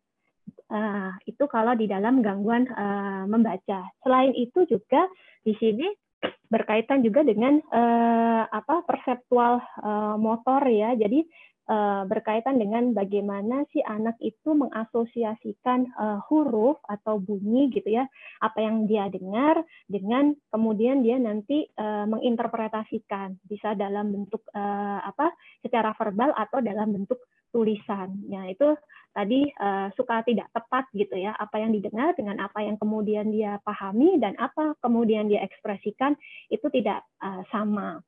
Uh, 0.66 1.14
itu 1.26 1.46
kalau 1.46 1.78
di 1.78 1.86
dalam 1.86 2.22
gangguan 2.22 2.66
uh, 2.74 3.22
membaca. 3.30 3.86
Selain 4.02 4.34
itu 4.34 4.66
juga 4.66 5.06
di 5.46 5.54
sini 5.58 5.86
berkaitan 6.50 7.02
juga 7.02 7.22
dengan 7.22 7.58
uh, 7.70 8.42
apa 8.50 8.82
perseptual 8.86 9.62
uh, 9.82 10.14
motor 10.18 10.62
ya. 10.66 10.94
Jadi 10.98 11.26
berkaitan 12.06 12.62
dengan 12.62 12.94
bagaimana 12.94 13.66
si 13.74 13.82
anak 13.82 14.14
itu 14.22 14.54
mengasosiasikan 14.54 15.90
uh, 15.98 16.22
huruf 16.30 16.78
atau 16.86 17.18
bunyi 17.18 17.66
gitu 17.74 17.90
ya 17.90 18.06
apa 18.38 18.62
yang 18.62 18.86
dia 18.86 19.10
dengar 19.10 19.66
dengan 19.90 20.30
kemudian 20.54 21.02
dia 21.02 21.18
nanti 21.18 21.66
uh, 21.74 22.06
menginterpretasikan 22.06 23.42
bisa 23.50 23.74
dalam 23.74 24.14
bentuk 24.14 24.46
uh, 24.54 25.02
apa 25.02 25.34
secara 25.58 25.90
verbal 25.98 26.30
atau 26.38 26.62
dalam 26.62 26.94
bentuk 26.94 27.18
tulisan. 27.56 28.12
Nah, 28.28 28.52
itu 28.52 28.76
tadi 29.16 29.48
uh, 29.56 29.88
suka 29.96 30.20
tidak 30.28 30.52
tepat 30.52 30.84
gitu 30.92 31.16
ya, 31.16 31.32
apa 31.32 31.56
yang 31.56 31.72
didengar 31.72 32.12
dengan 32.12 32.36
apa 32.44 32.60
yang 32.60 32.76
kemudian 32.76 33.32
dia 33.32 33.56
pahami 33.64 34.20
dan 34.20 34.36
apa 34.36 34.76
kemudian 34.84 35.32
dia 35.32 35.40
ekspresikan 35.40 36.12
itu 36.52 36.68
tidak 36.68 37.00
uh, 37.24 37.40
sama. 37.48 38.04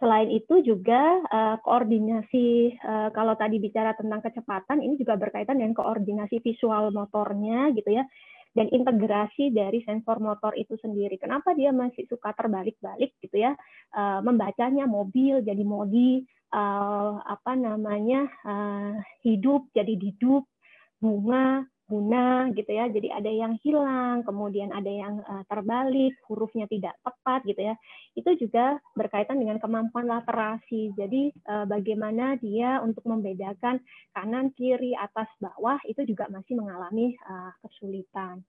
Selain 0.00 0.28
itu 0.30 0.60
juga 0.64 1.22
uh, 1.30 1.56
koordinasi 1.62 2.78
uh, 2.82 3.08
kalau 3.14 3.38
tadi 3.38 3.62
bicara 3.62 3.94
tentang 3.94 4.20
kecepatan 4.24 4.82
ini 4.82 4.98
juga 4.98 5.14
berkaitan 5.14 5.60
dengan 5.60 5.76
koordinasi 5.76 6.42
visual 6.42 6.90
motornya 6.90 7.70
gitu 7.76 7.94
ya 7.94 8.04
dan 8.54 8.70
integrasi 8.70 9.50
dari 9.50 9.82
sensor 9.82 10.22
motor 10.22 10.54
itu 10.54 10.78
sendiri. 10.78 11.18
Kenapa 11.18 11.52
dia 11.58 11.74
masih 11.74 12.06
suka 12.06 12.30
terbalik-balik 12.38 13.18
gitu 13.18 13.42
ya? 13.42 13.58
Uh, 13.90 14.22
membacanya 14.22 14.86
mobil 14.86 15.42
jadi 15.42 15.62
modi, 15.66 16.22
uh, 16.54 17.18
apa 17.26 17.58
namanya 17.58 18.30
uh, 18.46 18.94
hidup 19.26 19.66
jadi 19.74 19.98
hidup, 19.98 20.46
bunga 21.02 21.66
guna 21.94 22.50
gitu 22.50 22.66
ya. 22.74 22.90
Jadi 22.90 23.08
ada 23.14 23.30
yang 23.30 23.54
hilang, 23.62 24.26
kemudian 24.26 24.74
ada 24.74 24.90
yang 24.90 25.22
uh, 25.22 25.46
terbalik, 25.46 26.18
hurufnya 26.26 26.66
tidak 26.66 26.98
tepat 27.06 27.46
gitu 27.46 27.70
ya. 27.70 27.74
Itu 28.18 28.34
juga 28.34 28.82
berkaitan 28.98 29.38
dengan 29.38 29.62
kemampuan 29.62 30.10
laterasi. 30.10 30.90
Jadi 30.98 31.30
uh, 31.46 31.62
bagaimana 31.70 32.34
dia 32.42 32.82
untuk 32.82 33.06
membedakan 33.06 33.78
kanan, 34.10 34.50
kiri, 34.58 34.98
atas, 34.98 35.30
bawah 35.38 35.78
itu 35.86 36.02
juga 36.02 36.26
masih 36.26 36.58
mengalami 36.58 37.14
uh, 37.30 37.54
kesulitan. 37.62 38.42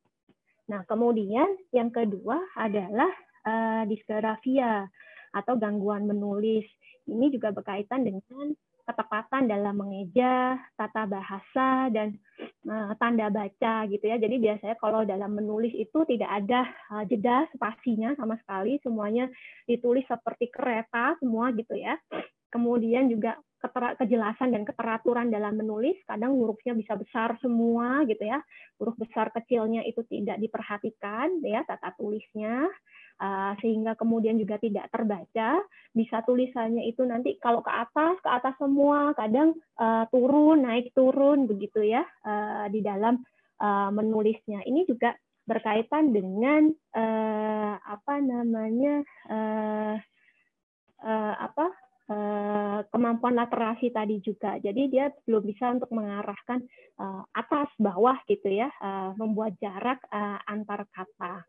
Nah, 0.66 0.82
kemudian 0.90 1.46
yang 1.70 1.94
kedua 1.94 2.42
adalah 2.58 3.14
uh, 3.46 3.84
disgrafia 3.86 4.90
atau 5.30 5.54
gangguan 5.62 6.10
menulis. 6.10 6.66
Ini 7.06 7.30
juga 7.30 7.54
berkaitan 7.54 8.02
dengan 8.02 8.58
ketepatan 8.86 9.50
dalam 9.50 9.76
mengeja, 9.82 10.62
tata 10.78 11.10
bahasa, 11.10 11.90
dan 11.90 12.16
uh, 12.70 12.94
tanda 13.02 13.34
baca 13.34 13.90
gitu 13.90 14.06
ya. 14.06 14.22
Jadi 14.22 14.38
biasanya 14.38 14.78
kalau 14.78 15.02
dalam 15.02 15.34
menulis 15.34 15.74
itu 15.74 16.06
tidak 16.06 16.30
ada 16.30 16.70
uh, 16.94 17.04
jeda 17.10 17.50
spasinya 17.58 18.14
sama 18.14 18.38
sekali, 18.46 18.78
semuanya 18.86 19.26
ditulis 19.66 20.06
seperti 20.06 20.54
kereta 20.54 21.18
semua 21.18 21.50
gitu 21.58 21.74
ya. 21.74 21.98
Kemudian 22.54 23.10
juga 23.12 23.36
kejelasan 23.74 24.54
dan 24.54 24.62
keteraturan 24.62 25.34
dalam 25.34 25.58
menulis, 25.58 25.98
kadang 26.06 26.38
hurufnya 26.38 26.78
bisa 26.78 26.94
besar 26.94 27.34
semua 27.42 28.06
gitu 28.06 28.22
ya. 28.22 28.38
Huruf 28.78 28.94
besar 29.02 29.34
kecilnya 29.34 29.82
itu 29.82 30.06
tidak 30.06 30.38
diperhatikan 30.38 31.42
ya 31.42 31.66
tata 31.66 31.90
tulisnya. 31.98 32.70
Uh, 33.16 33.56
sehingga 33.64 33.96
kemudian 33.96 34.36
juga 34.36 34.60
tidak 34.60 34.92
terbaca. 34.92 35.64
Bisa 35.96 36.20
tulisannya 36.28 36.84
itu 36.84 37.00
nanti 37.08 37.40
kalau 37.40 37.64
ke 37.64 37.72
atas, 37.72 38.20
ke 38.20 38.28
atas 38.28 38.60
semua, 38.60 39.16
kadang 39.16 39.56
uh, 39.80 40.04
turun, 40.12 40.68
naik 40.68 40.92
turun 40.92 41.48
begitu 41.48 41.80
ya 41.80 42.04
uh, 42.28 42.68
di 42.68 42.84
dalam 42.84 43.24
uh, 43.64 43.88
menulisnya. 43.96 44.68
Ini 44.68 44.84
juga 44.84 45.16
berkaitan 45.48 46.12
dengan 46.12 46.68
uh, 46.92 47.80
apa 47.80 48.20
namanya 48.20 49.08
uh, 49.32 49.96
uh, 51.00 51.34
apa 51.40 51.66
uh, 52.12 52.80
kemampuan 52.92 53.40
laterasi 53.40 53.96
tadi 53.96 54.20
juga. 54.20 54.60
Jadi 54.60 54.92
dia 54.92 55.08
belum 55.24 55.44
bisa 55.46 55.72
untuk 55.72 55.88
mengarahkan 55.96 56.68
uh, 57.00 57.24
atas 57.32 57.72
bawah 57.80 58.20
gitu 58.28 58.52
ya, 58.52 58.68
uh, 58.84 59.16
membuat 59.16 59.56
jarak 59.64 60.04
uh, 60.12 60.44
antar 60.52 60.84
kata. 60.92 61.48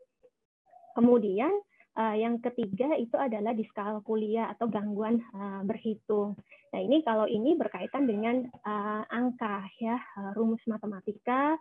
Kemudian 0.97 1.53
uh, 1.93 2.15
yang 2.17 2.41
ketiga 2.41 2.97
itu 2.97 3.13
adalah 3.13 3.53
diskalkulia 3.53 4.49
atau 4.57 4.65
gangguan 4.65 5.21
uh, 5.37 5.61
berhitung. 5.61 6.33
Nah 6.73 6.81
ini 6.81 7.05
kalau 7.05 7.29
ini 7.29 7.53
berkaitan 7.53 8.09
dengan 8.09 8.49
uh, 8.65 9.05
angka 9.13 9.69
ya 9.77 10.01
rumus 10.33 10.61
matematika, 10.65 11.55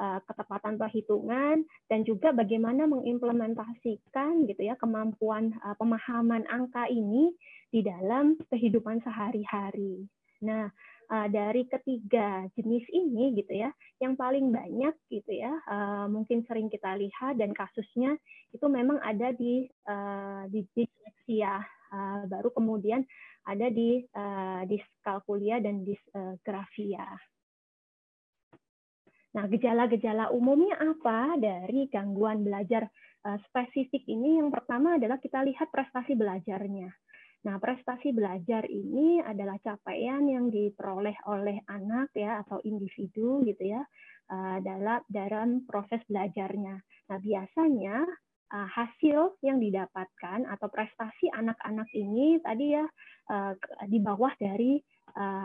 ketepatan 0.00 0.80
perhitungan 0.80 1.60
dan 1.92 2.08
juga 2.08 2.32
bagaimana 2.32 2.88
mengimplementasikan 2.88 4.48
gitu 4.48 4.64
ya 4.64 4.72
kemampuan 4.80 5.52
uh, 5.60 5.76
pemahaman 5.76 6.48
angka 6.48 6.88
ini 6.88 7.36
di 7.68 7.84
dalam 7.84 8.40
kehidupan 8.48 9.04
sehari-hari. 9.04 10.08
Nah 10.40 10.72
uh, 11.10 11.28
dari 11.28 11.66
ketiga 11.66 12.46
jenis 12.54 12.86
ini 12.94 13.34
gitu 13.34 13.52
ya, 13.66 13.70
yang 13.98 14.14
paling 14.14 14.54
banyak 14.54 14.94
gitu 15.10 15.32
ya, 15.34 15.52
uh, 15.66 16.06
mungkin 16.06 16.46
sering 16.46 16.70
kita 16.70 16.94
lihat 16.96 17.36
dan 17.36 17.50
kasusnya 17.52 18.14
itu 18.54 18.66
memang 18.70 19.02
ada 19.02 19.34
di 19.34 19.66
uh, 19.90 20.46
di 20.48 20.64
disleksia, 20.72 21.60
uh, 21.92 22.24
baru 22.30 22.54
kemudian 22.54 23.02
ada 23.44 23.66
di 23.68 24.06
uh, 24.14 24.62
diskalkulia 24.64 25.58
dan 25.58 25.82
disgrafia. 25.82 27.06
Nah, 29.30 29.46
gejala-gejala 29.46 30.34
umumnya 30.34 30.74
apa 30.74 31.38
dari 31.38 31.86
gangguan 31.86 32.42
belajar 32.42 32.90
uh, 33.22 33.38
spesifik 33.46 34.02
ini? 34.10 34.42
Yang 34.42 34.58
pertama 34.58 34.98
adalah 34.98 35.22
kita 35.22 35.46
lihat 35.46 35.70
prestasi 35.70 36.18
belajarnya. 36.18 36.90
Nah, 37.40 37.56
prestasi 37.56 38.12
belajar 38.12 38.68
ini 38.68 39.24
adalah 39.24 39.56
capaian 39.64 40.20
yang 40.28 40.52
diperoleh 40.52 41.16
oleh 41.24 41.64
anak 41.72 42.12
ya 42.12 42.44
atau 42.44 42.60
individu 42.68 43.40
gitu 43.48 43.64
ya 43.64 43.80
uh, 44.28 44.60
dalam 44.60 45.00
dalam 45.08 45.64
proses 45.64 46.04
belajarnya. 46.04 46.76
Nah, 47.08 47.18
biasanya 47.18 48.04
uh, 48.52 48.68
hasil 48.68 49.40
yang 49.40 49.56
didapatkan 49.56 50.44
atau 50.52 50.68
prestasi 50.68 51.32
anak-anak 51.32 51.88
ini 51.96 52.36
tadi 52.44 52.76
ya 52.76 52.84
uh, 53.32 53.52
di 53.88 53.98
bawah 54.00 54.32
dari 54.36 54.80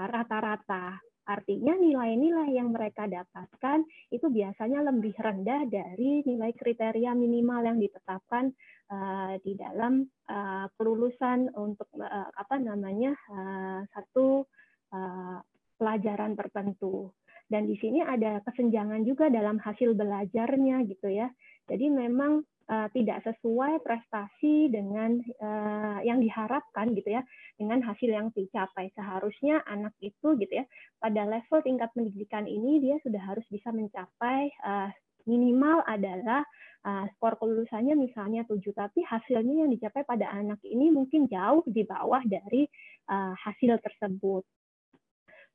rata-rata. 0.05 0.93
Artinya 1.25 1.73
nilai-nilai 1.73 2.53
yang 2.53 2.69
mereka 2.69 3.09
dapatkan 3.09 3.81
itu 4.13 4.29
biasanya 4.29 4.85
lebih 4.85 5.17
rendah 5.17 5.65
dari 5.65 6.21
nilai 6.21 6.53
kriteria 6.53 7.17
minimal 7.17 7.65
yang 7.65 7.81
ditetapkan 7.81 8.53
uh, 8.91 9.33
di 9.41 9.53
dalam 9.57 10.05
uh, 10.29 10.65
kelulusan 10.75 11.53
untuk 11.55 11.89
uh, 11.97 12.29
apa 12.33 12.55
namanya 12.59 13.13
uh, 13.31 13.81
satu 13.93 14.45
uh, 14.93 15.39
pelajaran 15.75 16.33
tertentu. 16.37 17.11
Dan 17.45 17.69
di 17.69 17.77
sini 17.77 18.01
ada 18.01 18.41
kesenjangan 18.41 19.05
juga 19.05 19.29
dalam 19.29 19.61
hasil 19.61 19.93
belajarnya 19.93 20.81
gitu 20.89 21.13
ya. 21.13 21.29
Jadi 21.69 21.93
memang 21.93 22.41
uh, 22.69 22.87
tidak 22.93 23.21
sesuai 23.25 23.81
prestasi 23.85 24.69
dengan 24.73 25.21
uh, 25.41 25.99
yang 26.01 26.21
diharapkan 26.21 26.93
gitu 26.97 27.13
ya 27.13 27.21
dengan 27.55 27.81
hasil 27.85 28.09
yang 28.09 28.27
dicapai 28.33 28.89
seharusnya 28.97 29.61
anak 29.69 29.93
itu 30.01 30.35
gitu 30.37 30.53
ya 30.53 30.65
pada 30.97 31.25
level 31.25 31.59
tingkat 31.61 31.89
pendidikan 31.93 32.49
ini 32.49 32.81
dia 32.81 32.97
sudah 33.05 33.21
harus 33.21 33.45
bisa 33.49 33.69
mencapai 33.69 34.49
uh, 34.65 34.89
minimal 35.25 35.81
adalah 35.85 36.45
uh, 36.85 37.05
skor 37.17 37.35
kelulusannya 37.41 37.97
misalnya 37.97 38.45
7 38.45 38.61
tapi 38.71 39.01
hasilnya 39.01 39.65
yang 39.65 39.69
dicapai 39.73 40.05
pada 40.05 40.29
anak 40.29 40.61
ini 40.61 40.93
mungkin 40.93 41.25
jauh 41.25 41.65
di 41.65 41.81
bawah 41.83 42.21
dari 42.23 42.69
uh, 43.09 43.33
hasil 43.33 43.81
tersebut 43.81 44.45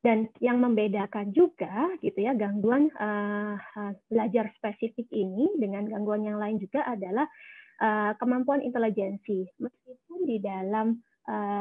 dan 0.02 0.26
yang 0.42 0.58
membedakan 0.58 1.30
juga 1.30 1.92
gitu 2.02 2.18
ya 2.18 2.34
gangguan 2.34 2.90
uh, 2.98 3.54
belajar 4.10 4.50
spesifik 4.58 5.06
ini 5.12 5.54
dengan 5.60 5.86
gangguan 5.86 6.26
yang 6.26 6.40
lain 6.40 6.58
juga 6.58 6.82
adalah 6.88 7.28
uh, 7.84 8.16
kemampuan 8.16 8.64
intelijensi. 8.64 9.44
Meskipun 9.60 10.20
di 10.26 10.40
dalam 10.42 10.98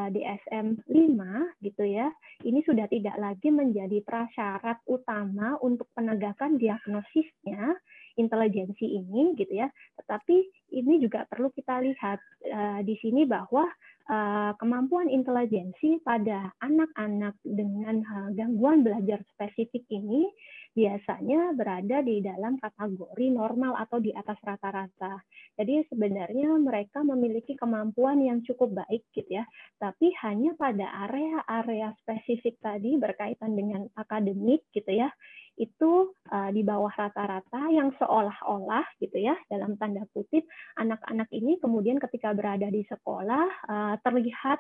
DSM 0.10 0.82
5 0.82 1.62
gitu 1.62 1.84
ya, 1.86 2.10
ini 2.42 2.66
sudah 2.66 2.90
tidak 2.90 3.14
lagi 3.22 3.54
menjadi 3.54 4.02
prasyarat 4.02 4.82
utama 4.90 5.62
untuk 5.62 5.86
penegakan 5.94 6.58
diagnosisnya 6.58 7.78
intelijensi 8.20 8.84
ini 8.84 9.34
gitu 9.40 9.56
ya. 9.56 9.72
Tetapi 10.04 10.36
ini 10.76 11.00
juga 11.00 11.24
perlu 11.26 11.50
kita 11.56 11.80
lihat 11.80 12.20
uh, 12.52 12.80
di 12.84 13.00
sini 13.00 13.24
bahwa 13.24 13.66
Eh, 14.10 14.52
kemampuan 14.58 15.06
intelijensi 15.06 16.02
pada 16.02 16.50
anak-anak 16.66 17.38
dengan 17.46 18.02
eh, 18.02 18.30
gangguan 18.34 18.82
belajar 18.82 19.22
spesifik 19.38 19.86
ini 19.94 20.26
biasanya 20.74 21.54
berada 21.54 22.02
di 22.02 22.18
dalam 22.18 22.58
kategori 22.58 23.30
normal 23.30 23.78
atau 23.78 24.02
di 24.02 24.10
atas 24.10 24.42
rata-rata. 24.42 25.22
Jadi 25.62 25.86
sebenarnya 25.94 26.58
mereka 26.58 27.06
memiliki 27.06 27.54
kemampuan 27.54 28.26
yang 28.26 28.42
cukup 28.42 28.82
baik 28.82 29.06
gitu 29.14 29.30
ya, 29.30 29.46
tapi 29.78 30.10
hanya 30.26 30.58
pada 30.58 30.90
area-area 31.06 31.94
spesifik 32.02 32.58
tadi 32.66 32.98
berkaitan 32.98 33.54
dengan 33.54 33.94
akademik 33.94 34.66
gitu 34.74 34.90
ya, 34.90 35.14
itu 35.60 36.16
uh, 36.32 36.50
di 36.56 36.64
bawah 36.64 36.90
rata-rata 36.96 37.68
yang 37.68 37.92
seolah-olah 38.00 38.88
gitu 39.04 39.20
ya 39.20 39.36
dalam 39.52 39.76
tanda 39.76 40.08
kutip 40.16 40.48
anak-anak 40.80 41.28
ini 41.36 41.60
kemudian 41.60 42.00
ketika 42.00 42.32
berada 42.32 42.72
di 42.72 42.88
sekolah 42.88 43.46
uh, 43.68 43.96
terlihat 44.00 44.60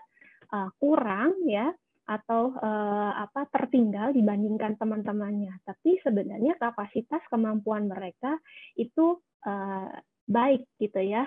uh, 0.52 0.70
kurang 0.76 1.40
ya 1.48 1.72
atau 2.04 2.52
uh, 2.52 3.14
apa 3.16 3.48
tertinggal 3.48 4.12
dibandingkan 4.12 4.76
teman-temannya 4.76 5.56
tapi 5.64 6.04
sebenarnya 6.04 6.60
kapasitas 6.60 7.24
kemampuan 7.32 7.88
mereka 7.88 8.36
itu 8.76 9.24
uh, 9.48 9.88
baik 10.30 10.62
gitu 10.78 11.02
ya 11.02 11.26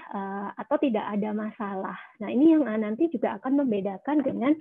atau 0.55 0.79
tidak 0.79 1.03
ada 1.03 1.35
masalah. 1.35 1.99
Nah, 2.23 2.31
ini 2.31 2.55
yang 2.55 2.63
nanti 2.71 3.11
juga 3.11 3.35
akan 3.35 3.67
membedakan 3.67 4.23
dengan 4.23 4.55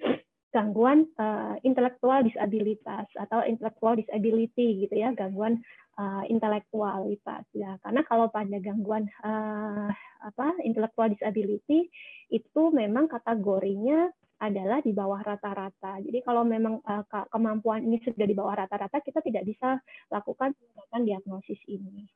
gangguan 0.51 1.07
uh, 1.15 1.55
intelektual 1.63 2.23
disabilitas 2.27 3.07
atau 3.15 3.43
intellectual 3.47 3.95
disability 3.95 4.85
gitu 4.85 4.95
ya 4.99 5.15
gangguan 5.15 5.63
uh, 5.95 6.23
intelektualitas 6.27 7.47
ya 7.55 7.79
karena 7.79 8.03
kalau 8.03 8.27
pada 8.27 8.59
gangguan 8.59 9.07
uh, 9.23 9.87
apa 10.21 10.47
intellectual 10.61 11.07
disability 11.07 11.87
itu 12.29 12.61
memang 12.71 13.07
kategorinya 13.07 14.11
adalah 14.41 14.81
di 14.81 14.89
bawah 14.89 15.21
rata-rata. 15.21 16.01
Jadi 16.01 16.25
kalau 16.25 16.41
memang 16.41 16.81
uh, 16.81 17.05
kemampuan 17.29 17.85
ini 17.85 18.01
sudah 18.01 18.25
di 18.25 18.33
bawah 18.33 18.57
rata-rata, 18.57 18.97
kita 19.05 19.21
tidak 19.21 19.45
bisa 19.45 19.77
lakukan 20.09 20.57
diagnosis 21.05 21.61
ini. 21.69 22.09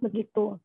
Begitu. 0.00 0.56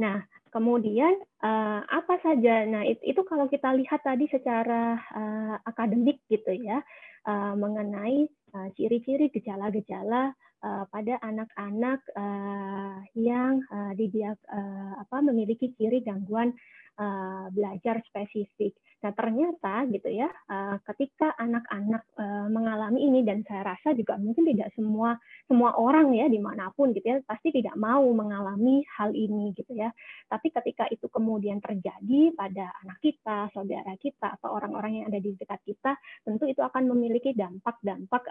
Nah, 0.00 0.24
kemudian 0.52 1.20
uh, 1.44 1.80
apa 1.84 2.20
saja? 2.24 2.64
Nah, 2.68 2.84
itu, 2.84 3.16
itu 3.16 3.20
kalau 3.28 3.48
kita 3.48 3.72
lihat 3.76 4.00
tadi 4.04 4.28
secara 4.28 4.96
uh, 5.12 5.56
akademik 5.68 6.20
gitu 6.28 6.52
ya, 6.56 6.80
uh, 7.28 7.52
mengenai 7.56 8.28
ciri-ciri 8.76 9.28
uh, 9.28 9.32
gejala-gejala 9.32 10.36
uh, 10.64 10.84
pada 10.88 11.16
anak-anak 11.24 12.00
uh, 12.16 13.00
yang 13.16 13.60
uh, 13.72 13.92
didiag, 13.96 14.36
uh, 14.48 15.02
apa, 15.02 15.24
memiliki 15.24 15.72
ciri 15.76 16.00
gangguan 16.00 16.52
uh, 16.98 17.46
belajar 17.52 18.00
spesifik. 18.08 18.76
Nah 19.02 19.10
ternyata 19.18 19.82
gitu 19.90 20.08
ya, 20.14 20.30
uh, 20.30 20.78
ketika 20.92 21.34
anak-anak 21.34 22.06
uh, 22.14 22.46
mengalami 22.46 23.02
ini 23.02 23.26
dan 23.26 23.42
saya 23.42 23.74
rasa 23.74 23.98
juga 23.98 24.14
mungkin 24.14 24.46
tidak 24.46 24.70
semua 24.78 25.18
semua 25.50 25.74
orang 25.74 26.14
ya 26.14 26.30
di 26.30 26.38
mana 26.38 26.70
pun 26.70 26.94
gitu 26.94 27.02
ya 27.02 27.18
pasti 27.26 27.50
tidak 27.50 27.74
mau 27.74 28.06
mengalami 28.14 28.86
hal 28.94 29.10
ini 29.10 29.50
gitu 29.58 29.74
ya. 29.74 29.90
Tapi 30.30 30.54
ketika 30.54 30.86
itu 30.88 31.10
kemudian 31.10 31.58
terjadi 31.58 32.30
pada 32.32 32.70
anak 32.86 32.98
kita, 33.02 33.50
saudara 33.50 33.94
kita 33.98 34.38
atau 34.38 34.54
orang-orang 34.54 35.02
yang 35.02 35.06
ada 35.10 35.20
di 35.20 35.34
dekat 35.34 35.60
kita, 35.66 35.98
tentu 36.24 36.48
itu 36.48 36.62
akan 36.62 36.88
memiliki 36.88 37.36
dampak-dampak 37.36 38.24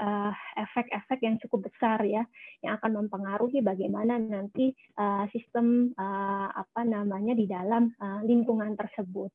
efek-efek 0.58 1.20
yang 1.22 1.36
cukup 1.46 1.70
besar 1.70 2.02
ya, 2.02 2.26
yang 2.66 2.80
akan 2.82 3.06
mempengaruhi 3.06 3.62
bagaimana 3.62 4.18
nanti 4.18 4.74
sistem 5.30 5.94
apa 6.52 6.82
namanya 6.82 7.38
di 7.38 7.46
dalam 7.46 7.94
lingkungan 8.26 8.51
tersebut 8.58 9.32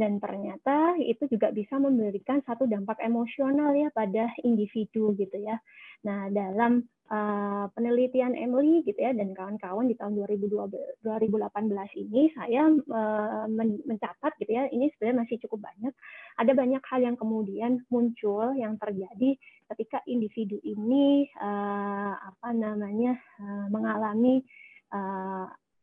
dan 0.00 0.16
ternyata 0.16 0.96
itu 0.96 1.28
juga 1.28 1.52
bisa 1.52 1.76
memberikan 1.76 2.40
satu 2.48 2.64
dampak 2.64 2.96
emosional 3.04 3.76
ya 3.76 3.92
pada 3.92 4.32
individu 4.40 5.12
gitu 5.18 5.36
ya. 5.36 5.60
Nah, 6.08 6.32
dalam 6.32 6.80
uh, 7.12 7.68
penelitian 7.76 8.32
Emily 8.32 8.80
gitu 8.88 8.96
ya 8.96 9.12
dan 9.12 9.36
kawan-kawan 9.36 9.84
di 9.84 10.00
tahun 10.00 10.16
2012, 10.16 11.04
2018 11.04 12.00
ini 12.08 12.32
saya 12.32 12.72
uh, 12.72 13.44
mencatat 13.84 14.32
gitu 14.40 14.52
ya, 14.56 14.72
ini 14.72 14.88
sebenarnya 14.96 15.28
masih 15.28 15.36
cukup 15.44 15.68
banyak. 15.68 15.92
Ada 16.40 16.52
banyak 16.56 16.80
hal 16.80 17.00
yang 17.04 17.16
kemudian 17.20 17.84
muncul 17.92 18.56
yang 18.56 18.80
terjadi 18.80 19.36
ketika 19.76 20.00
individu 20.08 20.56
ini 20.64 21.28
uh, 21.36 22.16
apa 22.16 22.56
namanya 22.56 23.20
uh, 23.36 23.66
mengalami 23.68 24.40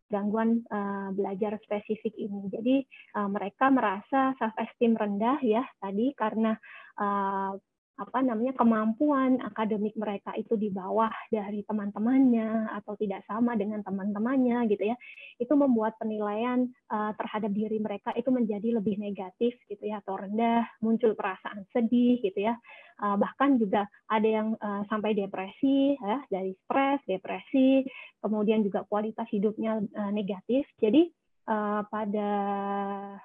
gangguan 0.08 0.64
uh, 0.72 1.12
belajar 1.12 1.60
spesifik 1.64 2.16
ini. 2.16 2.48
Jadi 2.52 2.76
uh, 3.20 3.30
mereka 3.30 3.68
merasa 3.72 4.34
self 4.40 4.56
esteem 4.56 4.96
rendah 4.96 5.40
ya 5.44 5.64
tadi 5.80 6.16
karena 6.16 6.56
uh, 7.00 7.54
apa 7.98 8.22
namanya 8.22 8.54
kemampuan 8.54 9.42
akademik 9.42 9.98
mereka 9.98 10.30
itu 10.38 10.54
di 10.54 10.70
bawah 10.70 11.10
dari 11.34 11.66
teman-temannya 11.66 12.70
atau 12.78 12.94
tidak 12.94 13.26
sama 13.26 13.58
dengan 13.58 13.82
teman-temannya 13.82 14.70
gitu 14.70 14.94
ya. 14.94 14.96
Itu 15.42 15.58
membuat 15.58 15.98
penilaian 15.98 16.70
uh, 16.94 17.12
terhadap 17.18 17.50
diri 17.58 17.82
mereka 17.82 18.14
itu 18.14 18.30
menjadi 18.30 18.78
lebih 18.78 19.02
negatif 19.02 19.58
gitu 19.66 19.82
ya 19.82 19.98
atau 20.06 20.14
rendah 20.14 20.70
muncul 20.86 21.18
perasaan 21.18 21.66
sedih 21.74 22.22
gitu 22.22 22.46
ya. 22.46 22.54
Uh, 23.02 23.18
bahkan 23.18 23.58
juga 23.58 23.90
ada 24.10 24.26
yang 24.30 24.54
uh, 24.58 24.86
sampai 24.90 25.18
depresi 25.18 25.98
ya 25.98 26.22
dari 26.30 26.54
stres 26.66 27.02
depresi 27.06 27.86
kemudian 28.22 28.62
juga 28.62 28.86
kualitas 28.86 29.26
hidupnya 29.34 29.82
uh, 29.82 30.12
negatif. 30.14 30.70
Jadi 30.78 31.10
uh, 31.48 31.82
pada 31.88 32.30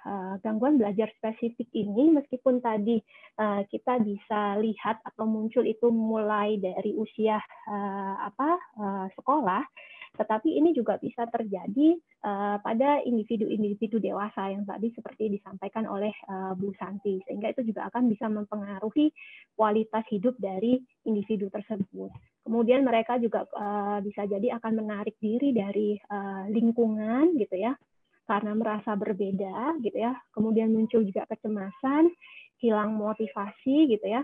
uh, 0.07 0.35
gangguan 0.41 0.79
belajar 0.79 1.11
spesifik 1.19 1.69
ini, 1.75 2.15
meskipun 2.15 2.63
tadi 2.63 3.03
uh, 3.43 3.67
kita 3.69 4.01
bisa 4.01 4.57
lihat 4.63 5.03
atau 5.03 5.27
muncul 5.27 5.67
itu 5.67 5.91
mulai 5.91 6.57
dari 6.63 6.95
usia 6.97 7.43
uh, 7.69 8.15
apa 8.23 8.51
uh, 8.79 9.07
sekolah, 9.19 9.63
tetapi 10.13 10.61
ini 10.61 10.77
juga 10.77 11.01
bisa 11.01 11.25
terjadi 11.25 11.97
uh, 12.21 12.61
pada 12.61 13.01
individu-individu 13.01 13.97
dewasa 13.97 14.53
yang 14.53 14.69
tadi 14.69 14.93
seperti 14.93 15.33
disampaikan 15.33 15.89
oleh 15.89 16.13
uh, 16.29 16.53
Bu 16.53 16.69
Santi, 16.77 17.17
sehingga 17.25 17.49
itu 17.57 17.73
juga 17.73 17.89
akan 17.89 18.13
bisa 18.13 18.29
mempengaruhi 18.29 19.09
kualitas 19.57 20.05
hidup 20.13 20.37
dari 20.37 20.77
individu 21.09 21.49
tersebut. 21.49 22.13
Kemudian 22.45 22.85
mereka 22.85 23.17
juga 23.17 23.49
uh, 23.57 24.05
bisa 24.05 24.29
jadi 24.29 24.61
akan 24.61 24.85
menarik 24.85 25.17
diri 25.17 25.57
dari 25.57 25.97
uh, 25.97 26.45
lingkungan 26.53 27.33
gitu 27.41 27.57
ya, 27.57 27.73
karena 28.27 28.53
merasa 28.55 28.95
berbeda 28.95 29.79
gitu 29.83 29.99
ya. 29.99 30.15
Kemudian 30.33 30.73
muncul 30.73 31.03
juga 31.05 31.27
kecemasan, 31.29 32.11
hilang 32.63 32.95
motivasi 32.95 33.91
gitu 33.91 34.07
ya 34.07 34.23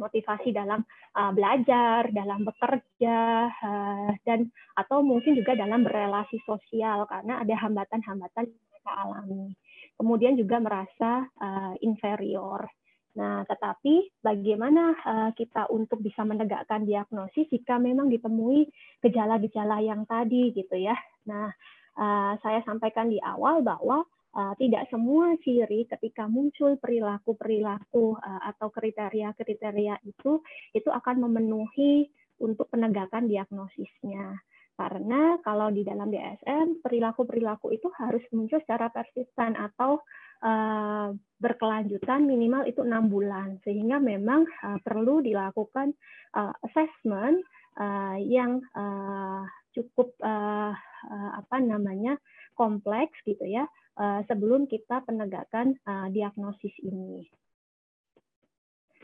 motivasi 0.00 0.56
dalam 0.56 0.80
uh, 1.12 1.32
belajar, 1.36 2.08
dalam 2.08 2.48
bekerja, 2.48 3.18
uh, 3.52 4.10
dan 4.24 4.48
atau 4.72 5.04
mungkin 5.04 5.36
juga 5.36 5.52
dalam 5.52 5.84
berrelasi 5.84 6.40
sosial 6.48 7.04
karena 7.04 7.44
ada 7.44 7.54
hambatan-hambatan 7.60 8.48
yang 8.48 8.64
mereka 8.72 8.92
alami. 8.96 9.52
Kemudian 10.00 10.34
juga 10.40 10.56
merasa 10.56 11.28
uh, 11.36 11.76
inferior. 11.84 12.64
Nah, 13.10 13.42
tetapi 13.44 14.22
bagaimana 14.22 14.94
uh, 15.02 15.30
kita 15.36 15.68
untuk 15.68 16.00
bisa 16.00 16.22
menegakkan 16.22 16.86
diagnosis 16.86 17.50
jika 17.52 17.76
memang 17.76 18.08
ditemui 18.08 18.70
gejala-gejala 19.04 19.82
yang 19.84 20.06
tadi 20.08 20.54
gitu 20.54 20.78
ya. 20.78 20.94
Nah, 21.28 21.50
uh, 21.96 22.34
saya 22.42 22.60
sampaikan 22.66 23.10
di 23.10 23.18
awal 23.22 23.64
bahwa 23.64 24.04
uh, 24.34 24.54
tidak 24.58 24.86
semua 24.90 25.34
ciri 25.42 25.86
ketika 25.88 26.30
muncul 26.30 26.78
perilaku-perilaku 26.78 28.18
uh, 28.18 28.40
atau 28.54 28.70
kriteria-kriteria 28.70 30.02
itu 30.06 30.42
itu 30.74 30.90
akan 30.90 31.26
memenuhi 31.26 32.10
untuk 32.40 32.70
penegakan 32.72 33.28
diagnosisnya. 33.28 34.40
Karena 34.80 35.36
kalau 35.44 35.68
di 35.68 35.84
dalam 35.84 36.08
DSM 36.08 36.80
perilaku-perilaku 36.80 37.68
itu 37.76 37.92
harus 38.00 38.24
muncul 38.32 38.56
secara 38.64 38.88
persisten 38.88 39.52
atau 39.52 40.00
uh, 40.40 41.12
berkelanjutan 41.36 42.24
minimal 42.24 42.64
itu 42.64 42.80
enam 42.80 43.12
bulan 43.12 43.60
sehingga 43.60 44.00
memang 44.00 44.48
uh, 44.64 44.80
perlu 44.80 45.20
dilakukan 45.20 45.92
uh, 46.32 46.56
assessment 46.64 47.44
uh, 47.76 48.16
yang 48.24 48.64
uh, 48.72 49.44
cukup 49.74 50.14
uh, 50.22 50.74
uh, 51.06 51.30
apa 51.38 51.62
namanya 51.62 52.18
kompleks 52.58 53.16
gitu 53.24 53.46
ya 53.46 53.64
uh, 53.96 54.20
sebelum 54.28 54.68
kita 54.68 55.00
penegakan 55.06 55.78
uh, 55.88 56.12
diagnosis 56.12 56.74
ini. 56.84 57.24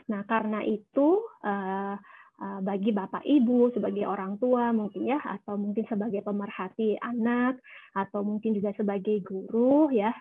Nah 0.07 0.23
karena 0.23 0.63
itu 0.63 1.23
uh, 1.43 1.97
bagi 2.37 2.93
bapak 2.93 3.25
ibu 3.25 3.73
sebagai 3.73 4.05
orang 4.05 4.37
tua 4.37 4.69
mungkin 4.69 5.09
ya 5.09 5.17
atau 5.17 5.57
mungkin 5.57 5.89
sebagai 5.89 6.21
pemerhati 6.21 6.93
anak 7.01 7.57
atau 7.97 8.21
mungkin 8.21 8.53
juga 8.53 8.77
sebagai 8.77 9.25
guru 9.25 9.89
ya 9.89 10.13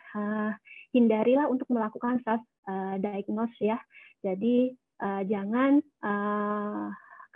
hindarilah 0.97 1.45
untuk 1.45 1.69
melakukan 1.69 2.25
self 2.25 2.41
uh, 2.73 2.97
diagnose 2.97 3.61
ya. 3.61 3.77
Jadi 4.25 4.73
jangan 5.29 5.77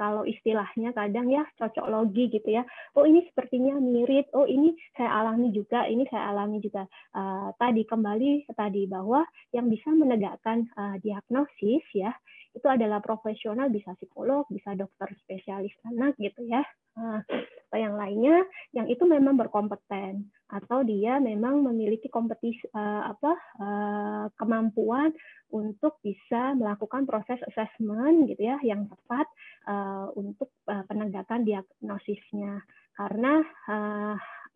kalau 0.00 0.24
istilahnya 0.24 0.96
kadang 0.96 1.28
ya 1.28 1.44
cocok 1.60 1.92
logi 1.92 2.32
gitu 2.32 2.48
ya. 2.48 2.64
Oh 2.96 3.04
ini 3.04 3.28
sepertinya 3.28 3.76
mirip, 3.76 4.32
oh 4.32 4.48
ini 4.48 4.72
saya 4.96 5.20
alami 5.20 5.52
juga, 5.52 5.84
ini 5.84 6.08
saya 6.08 6.32
alami 6.32 6.64
juga. 6.64 6.88
Uh, 7.12 7.52
tadi 7.60 7.84
kembali 7.84 8.48
tadi 8.56 8.88
bahwa 8.88 9.28
yang 9.52 9.68
bisa 9.68 9.92
menegakkan 9.92 10.64
uh, 10.80 10.96
diagnosis 11.04 11.84
ya 11.92 12.16
itu 12.50 12.66
adalah 12.66 12.98
profesional 12.98 13.70
bisa 13.70 13.94
psikolog, 13.98 14.46
bisa 14.50 14.74
dokter 14.74 15.10
spesialis 15.22 15.74
anak 15.86 16.18
gitu 16.18 16.42
ya. 16.46 16.66
Nah, 16.98 17.22
atau 17.70 17.78
yang 17.78 17.94
lainnya 17.94 18.42
yang 18.74 18.90
itu 18.90 19.06
memang 19.06 19.38
berkompeten 19.38 20.26
atau 20.50 20.82
dia 20.82 21.22
memang 21.22 21.62
memiliki 21.62 22.10
kompetisi 22.10 22.66
uh, 22.74 23.14
apa 23.14 23.32
uh, 23.62 24.24
kemampuan 24.34 25.14
untuk 25.54 26.02
bisa 26.02 26.58
melakukan 26.58 27.06
proses 27.06 27.38
assessment 27.46 28.26
gitu 28.26 28.42
ya 28.42 28.58
yang 28.66 28.90
tepat 28.90 29.30
uh, 29.70 30.10
untuk 30.18 30.50
penegakan 30.66 31.46
diagnosisnya 31.46 32.62
karena 32.98 33.42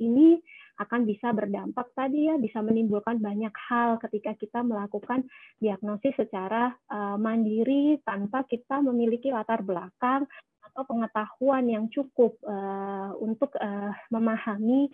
ini 0.03 0.43
akan 0.75 1.07
bisa 1.07 1.31
berdampak 1.31 1.95
tadi 1.95 2.27
ya 2.27 2.35
bisa 2.35 2.59
menimbulkan 2.59 3.23
banyak 3.23 3.55
hal 3.71 4.03
ketika 4.03 4.35
kita 4.35 4.61
melakukan 4.67 5.23
diagnosis 5.63 6.19
secara 6.19 6.75
uh, 6.91 7.15
mandiri 7.15 8.03
tanpa 8.03 8.43
kita 8.43 8.83
memiliki 8.83 9.31
latar 9.31 9.63
belakang 9.63 10.27
atau 10.75 10.83
pengetahuan 10.91 11.71
yang 11.71 11.87
cukup 11.87 12.35
uh, 12.43 13.15
untuk 13.23 13.55
uh, 13.63 13.95
memahami 14.11 14.91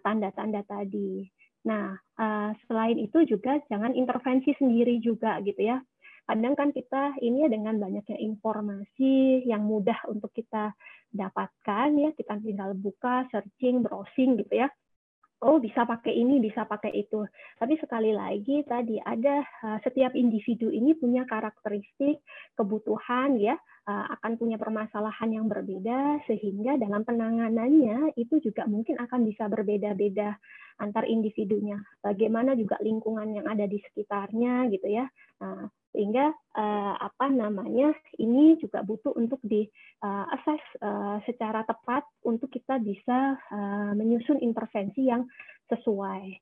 tanda-tanda 0.00 0.64
uh, 0.64 0.66
tadi. 0.66 1.28
Nah, 1.68 1.92
uh, 2.16 2.56
selain 2.64 2.96
itu 2.96 3.28
juga 3.28 3.60
jangan 3.68 3.92
intervensi 3.92 4.56
sendiri 4.56 4.96
juga 5.04 5.36
gitu 5.44 5.68
ya. 5.68 5.84
Kadang 6.24 6.56
kan 6.56 6.72
kita 6.72 7.20
ini 7.20 7.44
ya 7.44 7.48
dengan 7.52 7.76
banyaknya 7.76 8.16
informasi 8.16 9.44
yang 9.44 9.68
mudah 9.68 10.00
untuk 10.08 10.32
kita 10.32 10.72
dapatkan 11.12 11.88
ya, 11.92 12.10
kita 12.16 12.40
tinggal 12.40 12.72
buka, 12.72 13.28
searching, 13.28 13.84
browsing 13.84 14.40
gitu 14.40 14.64
ya 14.64 14.72
oh 15.42 15.62
bisa 15.62 15.86
pakai 15.86 16.14
ini, 16.18 16.42
bisa 16.42 16.66
pakai 16.66 16.90
itu. 16.94 17.22
Tapi 17.58 17.78
sekali 17.78 18.10
lagi 18.10 18.66
tadi 18.66 18.98
ada 18.98 19.42
uh, 19.62 19.78
setiap 19.86 20.14
individu 20.18 20.70
ini 20.70 20.98
punya 20.98 21.22
karakteristik, 21.28 22.18
kebutuhan 22.58 23.38
ya, 23.38 23.54
uh, 23.86 24.06
akan 24.18 24.34
punya 24.34 24.58
permasalahan 24.58 25.30
yang 25.30 25.46
berbeda 25.46 26.26
sehingga 26.26 26.74
dalam 26.76 27.06
penanganannya 27.06 28.18
itu 28.18 28.42
juga 28.42 28.66
mungkin 28.66 28.98
akan 28.98 29.20
bisa 29.22 29.46
berbeda-beda 29.46 30.34
antar 30.78 31.06
individunya. 31.06 31.78
Bagaimana 32.02 32.54
juga 32.58 32.78
lingkungan 32.82 33.34
yang 33.34 33.46
ada 33.46 33.66
di 33.66 33.78
sekitarnya 33.82 34.70
gitu 34.74 34.86
ya. 34.90 35.06
Nah, 35.42 35.70
sehingga 35.92 36.30
uh, 36.54 36.94
apa 37.00 37.32
namanya 37.32 37.92
ini 38.20 38.60
juga 38.60 38.84
butuh 38.84 39.16
untuk 39.16 39.40
di 39.42 39.64
uh, 40.04 40.26
assess 40.36 40.62
uh, 40.84 41.18
secara 41.24 41.64
tepat 41.64 42.04
untuk 42.24 42.52
kita 42.52 42.76
bisa 42.78 43.36
uh, 43.38 43.92
menyusun 43.96 44.38
intervensi 44.44 45.08
yang 45.08 45.24
sesuai. 45.72 46.38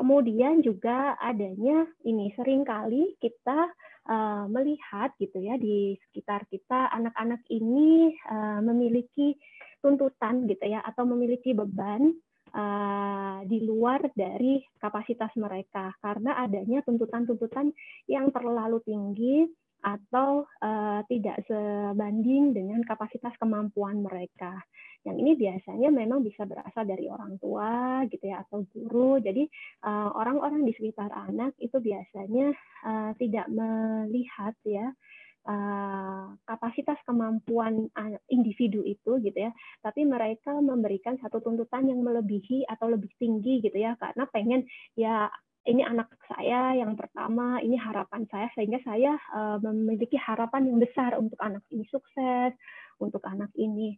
Kemudian 0.00 0.64
juga 0.64 1.12
adanya 1.20 1.84
ini 2.08 2.32
sering 2.32 2.64
kali 2.64 3.20
kita 3.20 3.68
uh, 4.08 4.48
melihat 4.48 5.12
gitu 5.20 5.36
ya 5.44 5.60
di 5.60 5.92
sekitar 6.08 6.48
kita 6.48 6.88
anak-anak 6.88 7.44
ini 7.52 8.16
uh, 8.30 8.64
memiliki 8.64 9.36
tuntutan 9.84 10.48
gitu 10.48 10.64
ya 10.64 10.80
atau 10.84 11.04
memiliki 11.04 11.52
beban 11.52 12.16
uh, 12.54 13.40
di 13.46 13.64
luar 13.64 14.04
dari 14.12 14.60
kapasitas 14.78 15.32
mereka 15.38 15.94
karena 16.02 16.38
adanya 16.42 16.84
tuntutan-tuntutan 16.84 17.72
yang 18.10 18.28
terlalu 18.34 18.78
tinggi 18.84 19.48
atau 19.80 20.44
uh, 20.60 21.00
tidak 21.08 21.40
sebanding 21.48 22.52
dengan 22.52 22.84
kapasitas 22.84 23.32
kemampuan 23.40 24.04
mereka. 24.04 24.60
Yang 25.00 25.16
ini 25.24 25.32
biasanya 25.40 25.88
memang 25.88 26.20
bisa 26.20 26.44
berasal 26.44 26.84
dari 26.84 27.08
orang 27.08 27.40
tua 27.40 28.04
gitu 28.12 28.20
ya 28.20 28.44
atau 28.44 28.68
guru. 28.68 29.16
Jadi 29.16 29.48
orang-orang 29.88 30.60
uh, 30.60 30.66
di 30.68 30.76
sekitar 30.76 31.08
anak 31.08 31.56
itu 31.56 31.80
biasanya 31.80 32.52
uh, 32.84 33.16
tidak 33.16 33.48
melihat 33.48 34.52
ya 34.68 34.92
Eh, 35.40 36.26
kapasitas 36.44 37.00
kemampuan 37.08 37.88
individu 38.28 38.84
itu 38.84 39.16
gitu 39.24 39.38
ya, 39.40 39.48
tapi 39.80 40.04
mereka 40.04 40.52
memberikan 40.60 41.16
satu 41.16 41.40
tuntutan 41.40 41.88
yang 41.88 42.04
melebihi 42.04 42.68
atau 42.68 42.92
lebih 42.92 43.08
tinggi 43.16 43.64
gitu 43.64 43.72
ya, 43.80 43.96
karena 43.96 44.28
pengen 44.28 44.68
ya 45.00 45.32
ini 45.64 45.80
anak 45.80 46.12
saya 46.28 46.76
yang 46.76 46.92
pertama, 46.92 47.56
ini 47.64 47.72
harapan 47.80 48.28
saya 48.28 48.52
sehingga 48.52 48.84
saya 48.84 49.16
uh, 49.32 49.56
memiliki 49.64 50.20
harapan 50.20 50.68
yang 50.68 50.78
besar 50.78 51.16
untuk 51.16 51.40
anak 51.40 51.64
ini 51.72 51.88
sukses, 51.88 52.52
untuk 53.00 53.24
anak 53.24 53.48
ini 53.56 53.96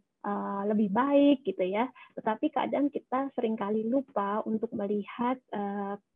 lebih 0.63 0.95
baik 0.95 1.43
gitu 1.43 1.67
ya. 1.67 1.91
Tetapi 2.15 2.55
kadang 2.55 2.87
kita 2.87 3.27
sering 3.35 3.59
kali 3.59 3.83
lupa 3.83 4.39
untuk 4.47 4.71
melihat 4.71 5.35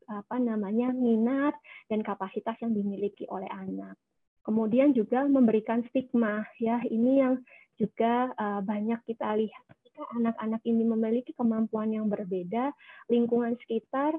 apa 0.08 0.36
namanya 0.40 0.96
minat 0.96 1.52
dan 1.92 2.00
kapasitas 2.00 2.56
yang 2.64 2.72
dimiliki 2.72 3.28
oleh 3.28 3.52
anak. 3.52 4.00
Kemudian 4.48 4.96
juga 4.96 5.28
memberikan 5.28 5.84
stigma 5.92 6.48
ya. 6.56 6.80
Ini 6.88 7.14
yang 7.20 7.34
juga 7.76 8.32
uh, 8.40 8.64
banyak 8.64 9.04
kita 9.04 9.36
lihat. 9.36 9.66
Jika 9.84 10.02
anak-anak 10.16 10.64
ini 10.64 10.88
memiliki 10.88 11.36
kemampuan 11.36 11.92
yang 11.92 12.08
berbeda, 12.08 12.72
lingkungan 13.12 13.60
sekitar 13.68 14.16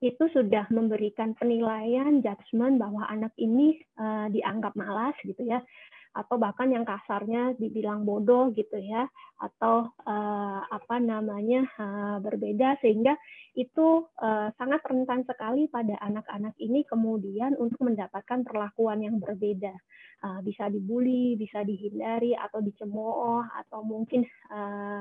itu 0.00 0.24
sudah 0.32 0.64
memberikan 0.72 1.36
penilaian 1.36 2.24
judgement 2.24 2.80
bahwa 2.80 3.04
anak 3.08 3.32
ini 3.36 3.80
uh, 4.00 4.32
dianggap 4.32 4.72
malas 4.72 5.12
gitu 5.24 5.44
ya 5.44 5.60
atau 6.10 6.36
bahkan 6.42 6.66
yang 6.74 6.82
kasarnya 6.82 7.54
dibilang 7.54 8.02
bodoh 8.02 8.50
gitu 8.50 8.74
ya 8.82 9.06
atau 9.38 9.88
uh, 10.04 10.60
apa 10.66 10.98
namanya 10.98 11.64
uh, 11.78 12.18
berbeda 12.18 12.82
sehingga 12.82 13.14
itu 13.54 14.04
uh, 14.18 14.50
sangat 14.58 14.82
rentan 14.86 15.22
sekali 15.22 15.70
pada 15.70 15.94
anak-anak 16.02 16.54
ini 16.58 16.82
kemudian 16.82 17.54
untuk 17.56 17.86
mendapatkan 17.86 18.42
perlakuan 18.42 19.02
yang 19.06 19.16
berbeda. 19.22 19.74
Uh, 20.20 20.44
bisa 20.44 20.68
dibully 20.68 21.32
bisa 21.40 21.64
dihindari 21.64 22.36
atau 22.36 22.60
dicemooh 22.60 23.40
atau 23.56 23.80
mungkin 23.80 24.26
uh, 24.52 25.00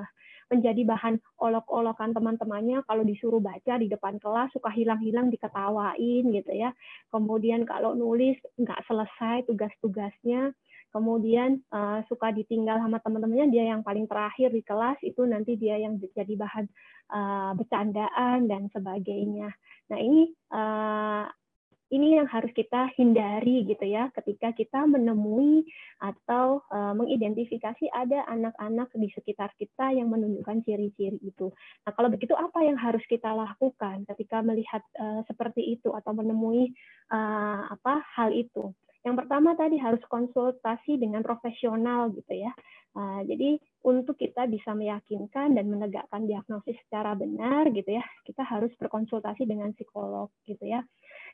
menjadi 0.50 0.82
bahan 0.88 1.22
olok-olokan 1.42 2.16
teman-temannya. 2.16 2.82
Kalau 2.88 3.04
disuruh 3.06 3.42
baca 3.44 3.78
di 3.78 3.92
depan 3.92 4.18
kelas 4.18 4.50
suka 4.56 4.74
hilang-hilang 4.74 5.30
diketawain 5.30 6.24
gitu 6.32 6.54
ya. 6.54 6.74
Kemudian 7.14 7.68
kalau 7.68 7.94
nulis 7.94 8.40
nggak 8.58 8.82
selesai 8.88 9.46
tugas-tugasnya 9.46 10.56
kemudian 10.90 11.62
uh, 11.74 12.02
suka 12.10 12.34
ditinggal 12.34 12.82
sama 12.82 13.02
teman-temannya 13.02 13.54
dia 13.54 13.72
yang 13.72 13.82
paling 13.82 14.10
terakhir 14.10 14.50
di 14.54 14.62
kelas 14.66 14.98
itu 15.06 15.22
nanti 15.26 15.56
dia 15.56 15.78
yang 15.78 15.98
jadi 15.98 16.34
bahan 16.34 16.66
uh, 17.14 17.52
bercandaan 17.58 18.50
dan 18.50 18.68
sebagainya. 18.74 19.54
Nah 19.90 20.00
ini 20.00 20.34
uh, 20.54 21.26
ini 21.90 22.22
yang 22.22 22.30
harus 22.30 22.54
kita 22.54 22.94
hindari 22.94 23.66
gitu 23.66 23.82
ya 23.82 24.14
ketika 24.14 24.54
kita 24.54 24.86
menemui 24.86 25.66
atau 25.98 26.62
uh, 26.70 26.94
mengidentifikasi 26.94 27.90
ada 27.90 28.30
anak-anak 28.30 28.94
di 28.94 29.10
sekitar 29.10 29.50
kita 29.58 29.90
yang 29.98 30.14
menunjukkan 30.14 30.62
ciri-ciri 30.70 31.18
itu. 31.26 31.50
Nah, 31.86 31.92
kalau 31.98 32.14
begitu 32.14 32.38
apa 32.38 32.62
yang 32.62 32.78
harus 32.78 33.02
kita 33.10 33.34
lakukan 33.34 34.06
ketika 34.16 34.46
melihat 34.46 34.86
uh, 35.02 35.26
seperti 35.26 35.66
itu 35.66 35.90
atau 35.98 36.14
menemui 36.14 36.78
uh, 37.10 37.74
apa 37.74 38.06
hal 38.16 38.38
itu? 38.38 38.70
Yang 39.04 39.16
pertama 39.26 39.56
tadi 39.56 39.80
harus 39.80 40.04
konsultasi 40.12 41.00
dengan 41.00 41.24
profesional 41.24 42.12
gitu 42.12 42.36
ya. 42.36 42.52
Uh, 42.98 43.22
jadi 43.24 43.56
untuk 43.86 44.20
kita 44.20 44.50
bisa 44.50 44.76
meyakinkan 44.76 45.56
dan 45.56 45.66
menegakkan 45.72 46.28
diagnosis 46.28 46.76
secara 46.88 47.16
benar 47.16 47.70
gitu 47.72 47.96
ya, 47.96 48.04
kita 48.28 48.44
harus 48.44 48.74
berkonsultasi 48.76 49.48
dengan 49.48 49.72
psikolog 49.78 50.28
gitu 50.44 50.68
ya. 50.68 50.84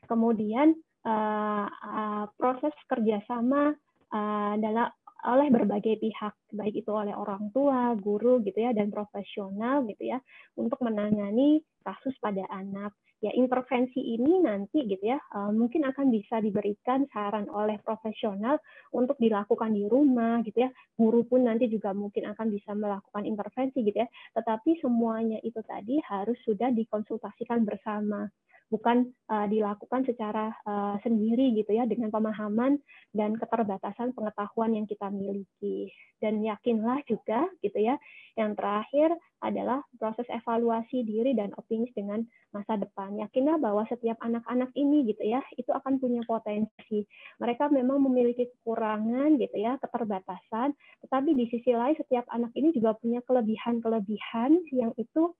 Kemudian 0.06 0.78
uh, 1.02 1.66
uh, 1.66 2.24
proses 2.38 2.74
kerjasama 2.86 3.74
adalah 4.06 4.94
oleh 5.26 5.50
berbagai 5.50 5.98
pihak, 5.98 6.54
baik 6.54 6.86
itu 6.86 6.90
oleh 6.94 7.10
orang 7.10 7.50
tua, 7.50 7.98
guru 7.98 8.38
gitu 8.46 8.62
ya, 8.62 8.70
dan 8.70 8.94
profesional 8.94 9.82
gitu 9.90 10.14
ya, 10.14 10.22
untuk 10.54 10.78
menangani 10.86 11.58
kasus 11.82 12.14
pada 12.22 12.46
anak 12.54 12.94
ya 13.24 13.32
intervensi 13.32 13.96
ini 13.96 14.44
nanti 14.44 14.84
gitu 14.84 15.00
ya 15.00 15.16
uh, 15.32 15.48
mungkin 15.48 15.88
akan 15.88 16.12
bisa 16.12 16.36
diberikan 16.44 17.08
saran 17.08 17.48
oleh 17.48 17.80
profesional 17.80 18.60
untuk 18.92 19.16
dilakukan 19.16 19.72
di 19.72 19.88
rumah 19.88 20.44
gitu 20.44 20.68
ya. 20.68 20.70
Guru 20.96 21.24
pun 21.24 21.48
nanti 21.48 21.68
juga 21.68 21.96
mungkin 21.96 22.28
akan 22.28 22.46
bisa 22.52 22.76
melakukan 22.76 23.24
intervensi 23.24 23.80
gitu 23.80 24.04
ya. 24.04 24.08
Tetapi 24.36 24.80
semuanya 24.84 25.40
itu 25.40 25.60
tadi 25.64 25.96
harus 26.04 26.36
sudah 26.44 26.68
dikonsultasikan 26.72 27.64
bersama 27.64 28.28
bukan 28.66 29.14
uh, 29.30 29.46
dilakukan 29.46 30.02
secara 30.02 30.50
uh, 30.66 30.98
sendiri 31.06 31.54
gitu 31.54 31.70
ya 31.70 31.86
dengan 31.86 32.10
pemahaman 32.10 32.82
dan 33.14 33.38
keterbatasan 33.38 34.10
pengetahuan 34.12 34.74
yang 34.74 34.86
kita 34.90 35.06
miliki. 35.10 35.90
Dan 36.16 36.40
yakinlah 36.40 37.04
juga 37.04 37.44
gitu 37.60 37.76
ya 37.76 38.00
yang 38.34 38.56
terakhir 38.56 39.12
adalah 39.44 39.84
proses 40.00 40.24
evaluasi 40.32 41.04
diri 41.04 41.36
dan 41.36 41.52
optimis 41.54 41.92
dengan 41.92 42.24
masa 42.50 42.80
depan. 42.80 43.14
Yakinlah 43.20 43.60
bahwa 43.60 43.84
setiap 43.86 44.16
anak-anak 44.24 44.72
ini 44.74 45.06
gitu 45.12 45.22
ya 45.22 45.44
itu 45.60 45.68
akan 45.70 46.00
punya 46.00 46.24
potensi. 46.24 47.04
Mereka 47.38 47.68
memang 47.68 48.00
memiliki 48.00 48.48
kekurangan 48.48 49.36
gitu 49.36 49.56
ya 49.60 49.76
keterbatasan 49.78 50.72
tetapi 51.04 51.30
di 51.36 51.44
sisi 51.52 51.70
lain 51.70 51.94
setiap 51.94 52.26
anak 52.32 52.50
ini 52.56 52.72
juga 52.74 52.96
punya 52.96 53.20
kelebihan-kelebihan 53.22 54.58
yang 54.72 54.90
itu 54.96 55.32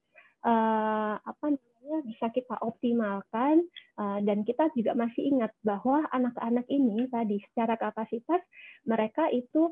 uh, 0.47 1.15
apa 1.19 1.47
namanya 1.87 2.03
bisa 2.03 2.27
kita 2.35 2.59
optimalkan 2.67 3.63
uh, 3.95 4.19
dan 4.27 4.43
kita 4.43 4.67
juga 4.75 4.99
masih 4.99 5.23
ingat 5.23 5.55
bahwa 5.63 6.03
anak-anak 6.11 6.67
ini 6.67 7.07
tadi 7.07 7.39
secara 7.51 7.79
kapasitas 7.79 8.43
mereka 8.83 9.31
itu 9.31 9.71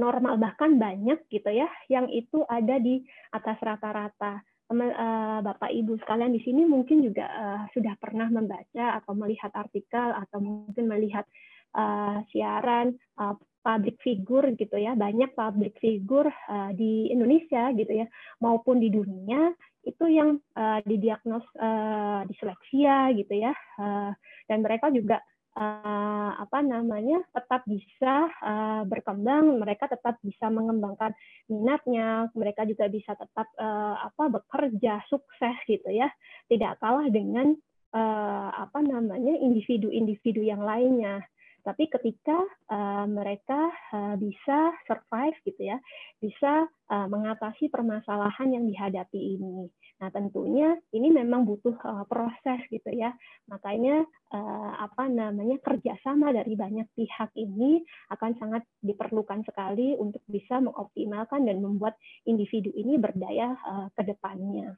normal 0.00 0.40
bahkan 0.40 0.80
banyak 0.80 1.20
gitu 1.28 1.52
ya 1.52 1.68
yang 1.92 2.08
itu 2.08 2.40
ada 2.48 2.80
di 2.80 3.04
atas 3.36 3.60
rata-rata. 3.60 4.40
Uh, 4.72 5.44
Bapak 5.44 5.68
Ibu 5.68 6.00
sekalian 6.00 6.32
di 6.32 6.40
sini 6.40 6.64
mungkin 6.64 7.04
juga 7.04 7.28
uh, 7.28 7.62
sudah 7.76 7.92
pernah 8.00 8.32
membaca 8.32 8.96
atau 8.96 9.12
melihat 9.12 9.52
artikel 9.52 10.16
atau 10.16 10.40
mungkin 10.40 10.88
melihat 10.88 11.28
uh, 11.76 12.24
siaran 12.32 12.96
uh, 13.20 13.36
public 13.60 14.00
figure 14.00 14.48
gitu 14.56 14.72
ya 14.80 14.96
banyak 14.96 15.28
public 15.36 15.76
figure 15.76 16.32
uh, 16.48 16.72
di 16.72 17.12
Indonesia 17.12 17.68
gitu 17.76 17.92
ya 17.92 18.08
maupun 18.40 18.80
di 18.80 18.88
dunia 18.88 19.52
itu 19.82 20.04
yang 20.06 20.38
uh, 20.54 20.78
didiagnos 20.86 21.42
uh, 21.58 22.22
disleksia 22.30 23.10
gitu 23.18 23.34
ya 23.34 23.52
uh, 23.78 24.14
dan 24.46 24.58
mereka 24.62 24.90
juga 24.94 25.18
uh, 25.56 26.30
apa 26.38 26.64
namanya 26.64 27.20
tetap 27.32 27.64
bisa 27.68 28.28
uh, 28.40 28.82
berkembang 28.88 29.60
mereka 29.60 29.88
tetap 29.88 30.16
bisa 30.24 30.48
mengembangkan 30.48 31.12
minatnya 31.48 32.28
mereka 32.32 32.64
juga 32.64 32.88
bisa 32.88 33.12
tetap 33.16 33.48
uh, 33.60 33.96
apa 34.08 34.40
bekerja 34.40 35.04
sukses 35.08 35.56
gitu 35.68 35.88
ya. 35.92 36.08
Tidak 36.48 36.80
kalah 36.80 37.08
dengan 37.12 37.52
uh, 37.92 38.50
apa 38.52 38.80
namanya 38.80 39.36
individu-individu 39.40 40.44
yang 40.44 40.64
lainnya 40.64 41.24
tapi 41.62 41.86
ketika 41.86 42.34
uh, 42.70 43.06
mereka 43.06 43.70
uh, 43.94 44.18
bisa 44.18 44.74
survive 44.86 45.38
gitu 45.46 45.62
ya, 45.70 45.78
bisa 46.18 46.66
uh, 46.90 47.06
mengatasi 47.06 47.70
permasalahan 47.70 48.50
yang 48.50 48.64
dihadapi 48.66 49.38
ini. 49.38 49.70
Nah, 50.02 50.10
tentunya 50.10 50.74
ini 50.90 51.14
memang 51.14 51.46
butuh 51.46 51.78
uh, 51.86 52.04
proses 52.10 52.58
gitu 52.66 52.90
ya. 52.90 53.14
Makanya 53.46 54.02
uh, 54.34 54.70
apa 54.82 55.06
namanya 55.06 55.62
kerjasama 55.62 56.34
dari 56.34 56.58
banyak 56.58 56.90
pihak 56.98 57.30
ini 57.38 57.86
akan 58.10 58.34
sangat 58.42 58.66
diperlukan 58.82 59.46
sekali 59.46 59.94
untuk 59.94 60.26
bisa 60.26 60.58
mengoptimalkan 60.58 61.46
dan 61.46 61.62
membuat 61.62 61.94
individu 62.26 62.74
ini 62.74 62.98
berdaya 62.98 63.54
uh, 63.62 63.86
ke 63.94 64.02
depannya. 64.02 64.74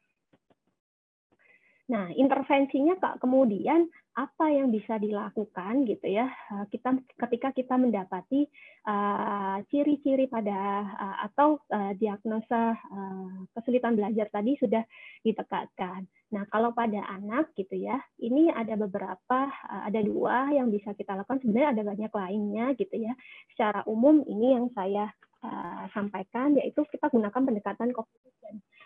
Nah, 1.85 2.09
intervensinya 2.17 2.97
Kak 2.97 3.21
kemudian 3.21 3.85
apa 4.15 4.47
yang 4.47 4.71
bisa 4.71 4.95
dilakukan 4.95 5.91
gitu 5.91 6.07
ya 6.07 6.31
eh, 6.31 6.65
kita 6.71 6.95
ketika 7.19 7.51
kita 7.51 7.75
mendapati 7.75 8.47
eh, 8.87 9.57
ciri-ciri 9.75 10.31
uh, 10.31 10.33
pada 10.33 10.61
uh, 10.87 11.17
atau 11.27 11.59
uh, 11.67 11.93
diagnosa 11.99 12.79
uh, 12.79 13.43
kesulitan 13.59 13.99
belajar 13.99 14.31
tadi 14.31 14.55
sudah 14.57 14.87
ditekatkan. 15.27 16.07
Nah, 16.31 16.47
kalau 16.47 16.71
pada 16.75 17.03
anak 17.11 17.53
gitu 17.59 17.75
ya, 17.75 17.99
ini 18.23 18.55
ada 18.55 18.79
beberapa 18.79 19.51
uh, 19.51 19.83
ada 19.85 20.01
dua 20.01 20.51
yang 20.55 20.71
bisa 20.71 20.95
kita 20.95 21.19
lakukan. 21.19 21.43
Sebenarnya 21.43 21.75
ada 21.75 21.83
banyak 21.83 22.13
lainnya 22.15 22.67
gitu 22.79 22.97
ya. 22.97 23.13
Secara 23.51 23.83
umum 23.91 24.23
ini 24.25 24.55
yang 24.55 24.71
saya 24.79 25.11
uh, 25.45 25.85
sampaikan 25.93 26.57
yaitu 26.57 26.83
kita 26.89 27.13
gunakan 27.13 27.43
pendekatan 27.45 27.93
kognitif 27.93 28.33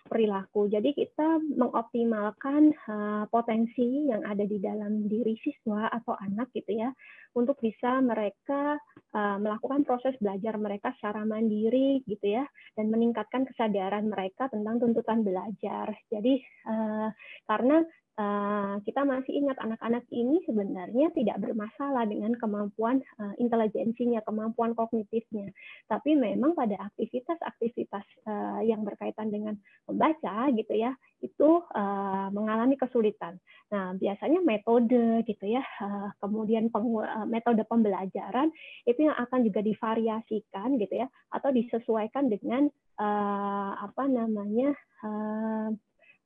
perilaku. 0.08 0.66
Jadi 0.72 0.96
kita 0.96 1.38
mengoptimalkan 1.54 2.72
uh, 2.88 3.24
potensi 3.28 4.08
yang 4.08 4.24
ada 4.24 4.42
di 4.42 4.58
dalam 4.58 5.06
diri 5.06 5.36
siswa 5.38 5.86
atau 5.92 6.16
anak 6.18 6.50
gitu 6.56 6.74
ya 6.80 6.90
untuk 7.36 7.60
bisa 7.60 8.00
mereka 8.00 8.80
uh, 9.14 9.36
melakukan 9.38 9.84
proses 9.84 10.16
belajar 10.18 10.56
mereka 10.56 10.96
secara 10.96 11.22
mandiri 11.28 12.02
gitu 12.08 12.40
ya 12.40 12.44
dan 12.74 12.88
meningkatkan 12.88 13.44
kesadaran 13.46 14.08
mereka 14.08 14.48
tentang 14.48 14.80
tuntutan 14.80 15.22
belajar. 15.22 15.92
Jadi 16.08 16.40
uh, 16.66 17.12
karena 17.46 17.84
Eh, 18.18 18.74
kita 18.82 19.06
masih 19.06 19.30
ingat 19.30 19.62
anak-anak 19.62 20.02
ini 20.10 20.42
sebenarnya 20.42 21.14
tidak 21.14 21.38
bermasalah 21.38 22.02
dengan 22.02 22.34
kemampuan 22.34 22.98
uh, 23.22 23.30
intelijensinya, 23.38 24.18
kemampuan 24.26 24.74
kognitifnya. 24.74 25.54
Tapi 25.86 26.18
memang 26.18 26.58
pada 26.58 26.82
aktivitas-aktivitas 26.90 28.02
uh, 28.26 28.58
yang 28.66 28.82
berkaitan 28.82 29.30
dengan 29.30 29.54
membaca 29.86 30.50
gitu 30.50 30.74
ya, 30.74 30.98
itu 31.22 31.62
uh, 31.62 32.26
mengalami 32.34 32.74
kesulitan. 32.74 33.38
Nah, 33.70 33.94
biasanya 33.94 34.42
metode 34.42 35.22
gitu 35.22 35.46
ya, 35.46 35.62
uh, 35.78 36.10
kemudian 36.18 36.74
uh, 36.74 37.22
metode 37.22 37.62
pembelajaran 37.70 38.50
itu 38.82 39.06
yang 39.06 39.14
akan 39.14 39.46
juga 39.46 39.62
divariasikan 39.62 40.74
gitu 40.82 41.06
ya, 41.06 41.06
atau 41.30 41.54
disesuaikan 41.54 42.26
dengan 42.26 42.66
uh, 42.98 43.78
apa 43.78 44.10
namanya 44.10 44.74
uh, 45.06 45.70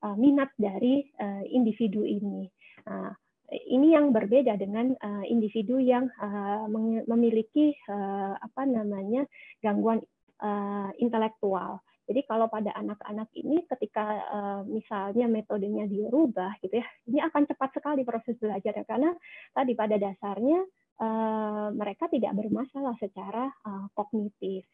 uh, 0.02 0.16
minat 0.18 0.50
dari 0.58 1.06
uh, 1.18 1.44
individu 1.48 2.02
ini. 2.04 2.50
Uh, 2.86 3.14
ini 3.52 3.92
yang 3.92 4.16
berbeda 4.16 4.56
dengan 4.56 4.96
uh, 4.96 5.24
individu 5.28 5.76
yang 5.76 6.08
uh, 6.16 6.64
memiliki 7.04 7.76
uh, 7.88 8.32
apa 8.40 8.64
namanya 8.64 9.28
gangguan 9.60 10.00
uh, 10.40 10.88
intelektual. 10.96 11.84
Jadi 12.02 12.26
kalau 12.26 12.50
pada 12.50 12.74
anak-anak 12.74 13.30
ini 13.38 13.62
ketika 13.70 14.04
uh, 14.26 14.60
misalnya 14.66 15.30
metodenya 15.30 15.86
dirubah 15.86 16.58
gitu 16.64 16.82
ya, 16.82 16.86
ini 17.06 17.22
akan 17.22 17.46
cepat 17.46 17.70
sekali 17.78 18.02
proses 18.02 18.34
belajar 18.42 18.74
ya 18.74 18.84
karena 18.88 19.14
tadi 19.54 19.72
pada 19.78 19.96
dasarnya 20.00 20.66
uh, 20.98 21.68
mereka 21.70 22.10
tidak 22.10 22.34
bermasalah 22.34 22.98
secara 22.98 23.48
uh, 23.64 23.86
kognitif. 23.94 24.66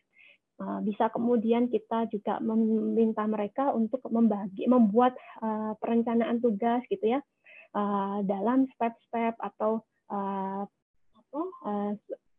Eh, 0.58 0.80
bisa 0.82 1.06
kemudian 1.14 1.70
kita 1.70 2.10
juga 2.10 2.42
meminta 2.42 3.22
mereka 3.30 3.70
untuk 3.70 4.02
membagi 4.10 4.66
membuat 4.66 5.14
uh, 5.38 5.78
perencanaan 5.78 6.42
tugas 6.42 6.82
gitu 6.90 7.14
ya. 7.14 7.22
Uh, 7.70 8.26
dalam 8.26 8.66
step-step 8.74 9.38
atau 9.38 9.86
uh, 10.10 10.66
apa 11.14 11.42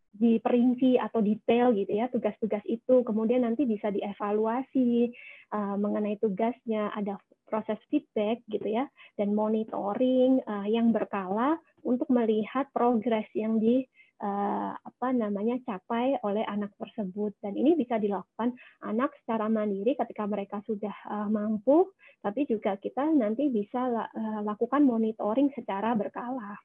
diperinci 0.10 0.98
atau 1.00 1.22
detail 1.24 1.72
gitu 1.72 1.96
ya 1.96 2.12
tugas-tugas 2.12 2.66
itu. 2.68 3.08
Kemudian 3.08 3.48
nanti 3.48 3.64
bisa 3.64 3.88
dievaluasi 3.88 5.16
mengenai 5.54 6.20
tugasnya. 6.20 6.92
Ada 6.98 7.16
proses 7.48 7.78
feedback 7.88 8.42
gitu 8.50 8.68
ya 8.68 8.90
dan 9.22 9.38
monitoring 9.38 10.42
yang 10.66 10.90
berkala 10.90 11.62
untuk 11.86 12.10
melihat 12.10 12.68
progres 12.74 13.30
yang 13.38 13.62
di 13.62 13.86
uh, 14.20 14.72
apa 14.76 15.08
namanya 15.16 15.60
capai 15.64 16.20
oleh 16.24 16.44
anak 16.46 16.76
tersebut. 16.76 17.36
Dan 17.40 17.56
ini 17.56 17.76
bisa 17.76 17.98
dilakukan 17.98 18.54
anak 18.84 19.16
secara 19.24 19.48
mandiri 19.48 19.96
ketika 19.96 20.28
mereka 20.28 20.64
sudah 20.68 20.94
uh, 21.10 21.28
mampu 21.32 21.90
tapi 22.20 22.44
juga 22.44 22.76
kita 22.76 23.08
nanti 23.16 23.48
bisa 23.48 23.88
uh, 23.90 24.42
lakukan 24.44 24.84
monitoring 24.84 25.52
secara 25.56 25.96
berkala. 25.96 26.60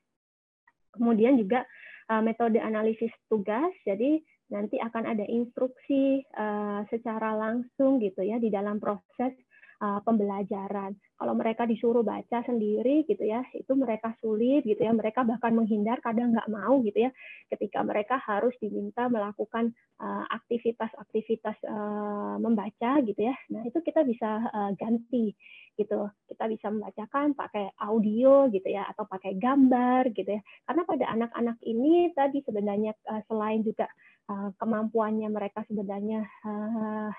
Kemudian 0.95 1.38
juga 1.38 1.62
uh, 2.11 2.23
metode 2.23 2.59
analisis 2.59 3.11
tugas 3.31 3.71
jadi 3.87 4.19
nanti 4.53 4.77
akan 4.77 5.09
ada 5.09 5.25
instruksi 5.25 6.21
uh, 6.37 6.85
secara 6.93 7.33
langsung 7.35 7.97
gitu 7.99 8.21
ya 8.21 8.37
di 8.37 8.53
dalam 8.53 8.77
proses 8.77 9.33
uh, 9.81 10.01
pembelajaran. 10.05 10.95
Kalau 11.15 11.35
mereka 11.35 11.65
disuruh 11.65 12.03
baca 12.03 12.43
sendiri 12.45 13.07
gitu 13.09 13.25
ya, 13.25 13.41
itu 13.55 13.73
mereka 13.75 14.13
sulit 14.21 14.67
gitu 14.67 14.83
ya. 14.83 14.93
Mereka 14.93 15.25
bahkan 15.25 15.55
menghindar, 15.55 16.03
kadang 16.05 16.35
nggak 16.35 16.51
mau 16.51 16.83
gitu 16.85 17.09
ya. 17.09 17.11
Ketika 17.49 17.81
mereka 17.87 18.19
harus 18.21 18.53
diminta 18.61 19.07
melakukan 19.09 19.73
uh, 20.03 20.25
aktivitas-aktivitas 20.31 21.57
uh, 21.65 22.37
membaca 22.39 23.01
gitu 23.03 23.21
ya. 23.21 23.35
Nah 23.51 23.63
itu 23.65 23.79
kita 23.81 24.03
bisa 24.05 24.47
uh, 24.51 24.71
ganti 24.77 25.33
gitu. 25.75 26.11
Kita 26.31 26.45
bisa 26.47 26.71
membacakan 26.71 27.35
pakai 27.35 27.75
audio 27.83 28.51
gitu 28.51 28.69
ya, 28.69 28.87
atau 28.91 29.07
pakai 29.07 29.39
gambar 29.39 30.11
gitu 30.15 30.39
ya. 30.39 30.43
Karena 30.67 30.83
pada 30.87 31.05
anak-anak 31.15 31.59
ini 31.67 32.11
tadi 32.15 32.43
sebenarnya 32.43 32.93
uh, 33.11 33.23
selain 33.27 33.63
juga 33.63 33.87
uh, 34.31 34.51
kemampuannya 34.59 35.29
mereka 35.31 35.63
sebenarnya 35.67 36.27
uh, 36.47 37.11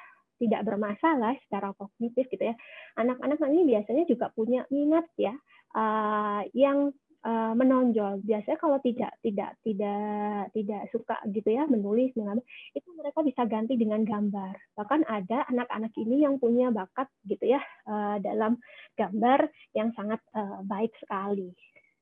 tidak 0.42 0.62
bermasalah 0.68 1.36
secara 1.48 1.72
kognitif 1.76 2.28
gitu 2.28 2.44
ya. 2.52 2.56
Anak-anak 3.00 3.40
ini 3.52 3.76
biasanya 3.76 4.04
juga 4.08 4.32
punya 4.36 4.68
minat 4.70 5.08
ya 5.16 5.36
uh, 5.76 6.42
yang 6.52 6.92
uh, 7.26 7.54
menonjol. 7.58 8.22
Biasanya 8.22 8.58
kalau 8.62 8.78
tidak 8.80 9.18
tidak 9.26 9.58
tidak 9.66 10.54
tidak 10.54 10.82
suka 10.94 11.18
gitu 11.34 11.50
ya 11.50 11.66
menulis 11.66 12.14
menggambar, 12.14 12.46
itu 12.78 12.90
mereka 12.94 13.20
bisa 13.26 13.42
ganti 13.50 13.74
dengan 13.76 14.06
gambar. 14.06 14.54
Bahkan 14.78 15.02
ada 15.10 15.50
anak-anak 15.50 15.92
ini 15.98 16.24
yang 16.24 16.38
punya 16.38 16.70
bakat 16.70 17.10
gitu 17.26 17.58
ya 17.58 17.62
uh, 17.90 18.22
dalam 18.22 18.62
gambar 18.96 19.50
yang 19.74 19.92
sangat 19.98 20.22
uh, 20.38 20.62
baik 20.64 20.94
sekali. 21.02 21.52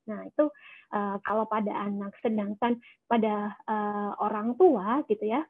Nah, 0.03 0.27
itu 0.27 0.51
uh, 0.91 1.17
kalau 1.23 1.47
pada 1.47 1.71
anak, 1.71 2.11
sedangkan 2.19 2.75
pada 3.07 3.55
uh, 3.71 4.11
orang 4.19 4.59
tua 4.59 4.99
gitu 5.07 5.23
ya, 5.23 5.47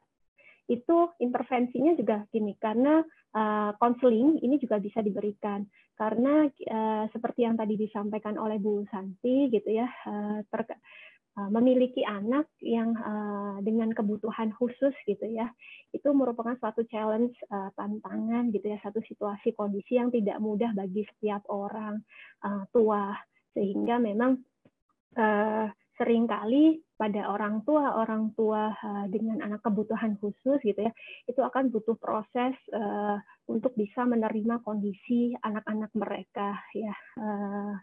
itu 0.64 0.96
intervensinya 1.20 1.92
juga 1.92 2.24
gini 2.32 2.56
karena 2.56 3.04
konseling 3.76 4.40
uh, 4.40 4.44
ini 4.44 4.56
juga 4.62 4.80
bisa 4.80 5.04
diberikan. 5.04 5.66
Karena 5.94 6.42
uh, 6.50 7.06
seperti 7.14 7.46
yang 7.46 7.54
tadi 7.54 7.78
disampaikan 7.78 8.34
oleh 8.34 8.58
Bu 8.58 8.82
Santi 8.90 9.46
gitu 9.46 9.70
ya 9.70 9.86
uh, 9.86 10.42
ter, 10.50 10.66
uh, 11.38 11.50
memiliki 11.54 12.02
anak 12.02 12.50
yang 12.58 12.98
uh, 12.98 13.62
dengan 13.62 13.94
kebutuhan 13.94 14.50
khusus 14.58 14.94
gitu 15.06 15.26
ya 15.30 15.50
itu 15.94 16.10
merupakan 16.10 16.58
suatu 16.58 16.82
challenge 16.90 17.34
uh, 17.50 17.70
tantangan 17.78 18.50
gitu 18.50 18.74
ya 18.74 18.78
satu 18.82 18.98
situasi 19.06 19.54
kondisi 19.54 19.94
yang 19.98 20.10
tidak 20.10 20.42
mudah 20.42 20.74
bagi 20.74 21.06
setiap 21.14 21.46
orang 21.46 22.02
uh, 22.42 22.66
tua. 22.74 23.14
Sehingga 23.54 24.02
memang 24.02 24.42
uh, 25.14 25.70
sering 25.94 26.26
kali 26.26 26.82
pada 26.98 27.30
orang 27.30 27.62
tua 27.62 27.98
orang 27.98 28.34
tua 28.34 28.70
uh, 28.74 29.06
dengan 29.06 29.42
anak 29.42 29.62
kebutuhan 29.62 30.18
khusus 30.18 30.58
gitu 30.62 30.78
ya 30.78 30.92
itu 31.30 31.40
akan 31.42 31.70
butuh 31.70 31.94
proses 31.98 32.54
uh, 32.74 33.18
untuk 33.46 33.74
bisa 33.78 34.02
menerima 34.02 34.62
kondisi 34.66 35.34
anak-anak 35.38 35.90
mereka 35.94 36.58
ya 36.74 36.94
uh, 37.18 37.74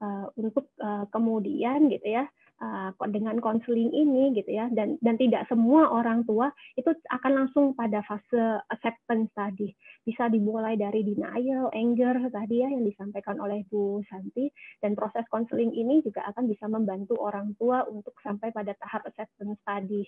uh, 0.00 0.26
untuk 0.40 0.72
uh, 0.80 1.04
kemudian 1.12 1.88
gitu 1.92 2.08
ya 2.20 2.24
uh, 2.60 2.92
dengan 3.08 3.40
konseling 3.40 3.90
ini 3.90 4.36
gitu 4.36 4.52
ya. 4.52 4.68
Dan 4.70 5.00
dan 5.00 5.16
tidak 5.16 5.48
semua 5.48 5.90
orang 5.90 6.22
tua 6.28 6.52
itu 6.76 6.92
akan 7.10 7.32
langsung 7.44 7.72
pada 7.74 8.04
fase 8.04 8.60
acceptance 8.70 9.32
tadi. 9.34 9.72
Bisa 10.04 10.28
dimulai 10.28 10.76
dari 10.76 11.02
denial 11.02 11.72
anger 11.72 12.30
tadi 12.30 12.62
ya 12.62 12.68
yang 12.68 12.84
disampaikan 12.84 13.40
oleh 13.40 13.64
Bu 13.66 14.04
Santi. 14.06 14.52
Dan 14.78 14.94
proses 14.94 15.24
konseling 15.32 15.72
ini 15.72 16.04
juga 16.04 16.24
akan 16.30 16.46
bisa 16.46 16.68
membantu 16.68 17.18
orang 17.18 17.56
tua 17.56 17.84
untuk 17.88 18.14
sampai 18.20 18.52
pada 18.52 18.76
tahap 18.76 19.08
acceptance 19.08 19.60
tadi. 19.64 20.04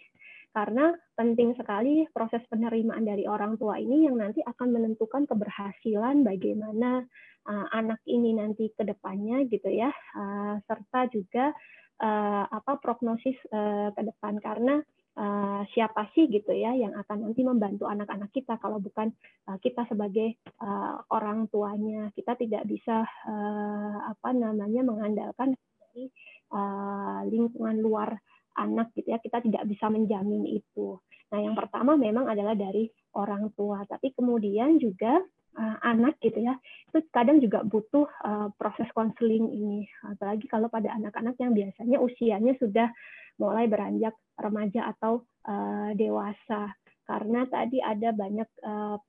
Karena 0.52 0.92
penting 1.16 1.56
sekali 1.56 2.04
proses 2.12 2.44
penerimaan 2.52 3.08
dari 3.08 3.24
orang 3.24 3.56
tua 3.56 3.80
ini 3.80 4.04
yang 4.04 4.20
nanti 4.20 4.44
akan 4.44 4.68
menentukan 4.68 5.24
keberhasilan 5.24 6.20
bagaimana 6.20 7.08
uh, 7.48 7.66
anak 7.72 8.04
ini 8.04 8.36
nanti 8.36 8.70
ke 8.76 8.84
depannya 8.84 9.48
gitu 9.48 9.72
ya. 9.72 9.88
Uh, 10.12 10.60
serta 10.68 11.08
juga 11.08 11.56
uh, 12.02 12.44
apa 12.50 12.82
prognosis 12.82 13.38
uh, 13.54 13.94
ke 13.94 14.02
depan. 14.02 14.42
Karena 14.42 14.82
uh, 15.16 15.62
siapa 15.72 16.10
sih 16.12 16.26
gitu 16.28 16.50
ya 16.50 16.74
yang 16.74 16.92
akan 16.98 17.30
nanti 17.30 17.46
membantu 17.46 17.86
anak-anak 17.86 18.34
kita 18.34 18.58
kalau 18.58 18.82
bukan 18.82 19.14
uh, 19.48 19.56
kita 19.62 19.86
sebagai 19.86 20.42
uh, 20.60 21.00
orang 21.14 21.46
tuanya. 21.48 22.10
Kita 22.12 22.34
tidak 22.34 22.66
bisa 22.66 23.06
uh, 23.06 23.96
apa 24.10 24.34
namanya 24.34 24.82
mengandalkan 24.82 25.54
dari 25.54 26.10
uh, 26.52 27.22
lingkungan 27.30 27.78
luar 27.78 28.18
anak 28.58 28.92
gitu 28.98 29.14
ya. 29.14 29.22
Kita 29.22 29.40
tidak 29.40 29.64
bisa 29.70 29.86
menjamin 29.88 30.44
itu. 30.44 30.98
Nah 31.32 31.40
yang 31.40 31.56
pertama 31.56 31.96
memang 31.96 32.28
adalah 32.28 32.52
dari 32.52 32.90
orang 33.16 33.54
tua. 33.56 33.86
Tapi 33.88 34.12
kemudian 34.12 34.76
juga 34.76 35.16
uh, 35.56 35.76
anak 35.84 36.16
gitu 36.20 36.40
ya 36.40 36.56
itu 36.92 37.08
kadang 37.08 37.40
juga 37.40 37.64
butuh 37.64 38.04
uh, 38.04 38.52
proses 38.60 38.84
konseling 38.92 39.48
ini. 39.48 39.88
Apalagi 40.04 40.44
kalau 40.44 40.68
pada 40.68 40.92
anak-anak 40.92 41.40
yang 41.40 41.56
biasanya 41.56 41.96
usianya 41.96 42.52
sudah 42.60 42.92
mulai 43.40 43.64
beranjak 43.64 44.12
remaja 44.36 44.92
atau 44.92 45.24
uh, 45.48 45.96
dewasa. 45.96 46.76
Karena 47.08 47.48
tadi 47.48 47.80
ada 47.80 48.12
banyak 48.12 48.48
uh, 48.60 49.00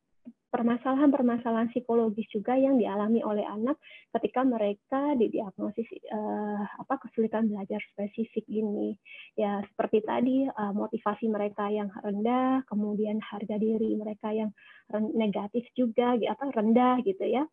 permasalahan-permasalahan 0.54 1.74
psikologis 1.74 2.30
juga 2.30 2.54
yang 2.54 2.78
dialami 2.78 3.26
oleh 3.26 3.42
anak 3.42 3.82
ketika 4.14 4.46
mereka 4.46 5.18
didiagnosis 5.18 5.90
uh, 6.14 6.62
apa 6.78 7.02
kesulitan 7.02 7.50
belajar 7.50 7.82
spesifik 7.90 8.46
ini 8.46 8.94
ya 9.34 9.66
seperti 9.74 10.06
tadi 10.06 10.46
uh, 10.46 10.74
motivasi 10.78 11.26
mereka 11.26 11.74
yang 11.74 11.90
rendah 12.06 12.62
kemudian 12.70 13.18
harga 13.18 13.58
diri 13.58 13.98
mereka 13.98 14.30
yang 14.30 14.54
negatif 15.18 15.66
juga 15.74 16.14
apa 16.22 16.54
rendah 16.54 17.02
gitu 17.02 17.26
ya 17.26 17.50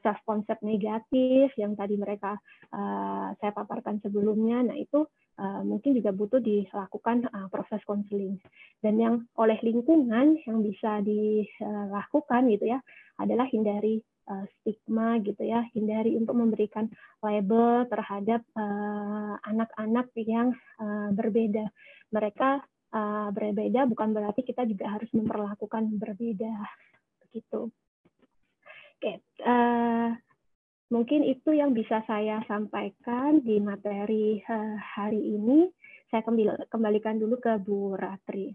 self 0.00 0.16
concept 0.24 0.64
negatif 0.64 1.52
yang 1.60 1.76
tadi 1.76 2.00
mereka 2.00 2.40
uh, 2.72 3.36
saya 3.36 3.52
paparkan 3.52 4.00
sebelumnya 4.00 4.64
nah 4.64 4.76
itu 4.76 5.04
uh, 5.36 5.60
mungkin 5.60 5.92
juga 5.92 6.10
butuh 6.16 6.40
dilakukan 6.40 7.28
proses 7.52 7.84
konseling. 7.84 8.40
Dan 8.80 8.96
yang 8.96 9.14
oleh 9.36 9.60
lingkungan 9.60 10.40
yang 10.44 10.58
bisa 10.64 11.04
dilakukan 11.04 12.48
gitu 12.52 12.68
ya 12.68 12.80
adalah 13.20 13.48
hindari 13.48 14.00
stigma 14.60 15.20
gitu 15.20 15.44
ya, 15.44 15.68
hindari 15.76 16.16
untuk 16.16 16.32
memberikan 16.32 16.88
label 17.20 17.84
terhadap 17.92 18.40
anak-anak 19.44 20.08
yang 20.16 20.56
berbeda. 21.12 21.68
Mereka 22.08 22.64
berbeda 23.36 23.84
bukan 23.84 24.16
berarti 24.16 24.40
kita 24.44 24.64
juga 24.64 24.96
harus 24.96 25.12
memperlakukan 25.12 26.00
berbeda 26.00 26.52
begitu. 27.24 27.68
Oke, 28.94 29.20
uh, 29.44 30.10
Mungkin 30.94 31.26
itu 31.26 31.50
yang 31.50 31.74
bisa 31.74 32.06
saya 32.06 32.38
sampaikan 32.46 33.42
di 33.42 33.58
materi 33.58 34.38
uh, 34.46 34.78
hari 34.78 35.18
ini. 35.18 35.66
Saya 36.06 36.22
kembalikan 36.70 37.18
dulu 37.18 37.42
ke 37.42 37.58
Bu 37.58 37.98
Ratri. 37.98 38.54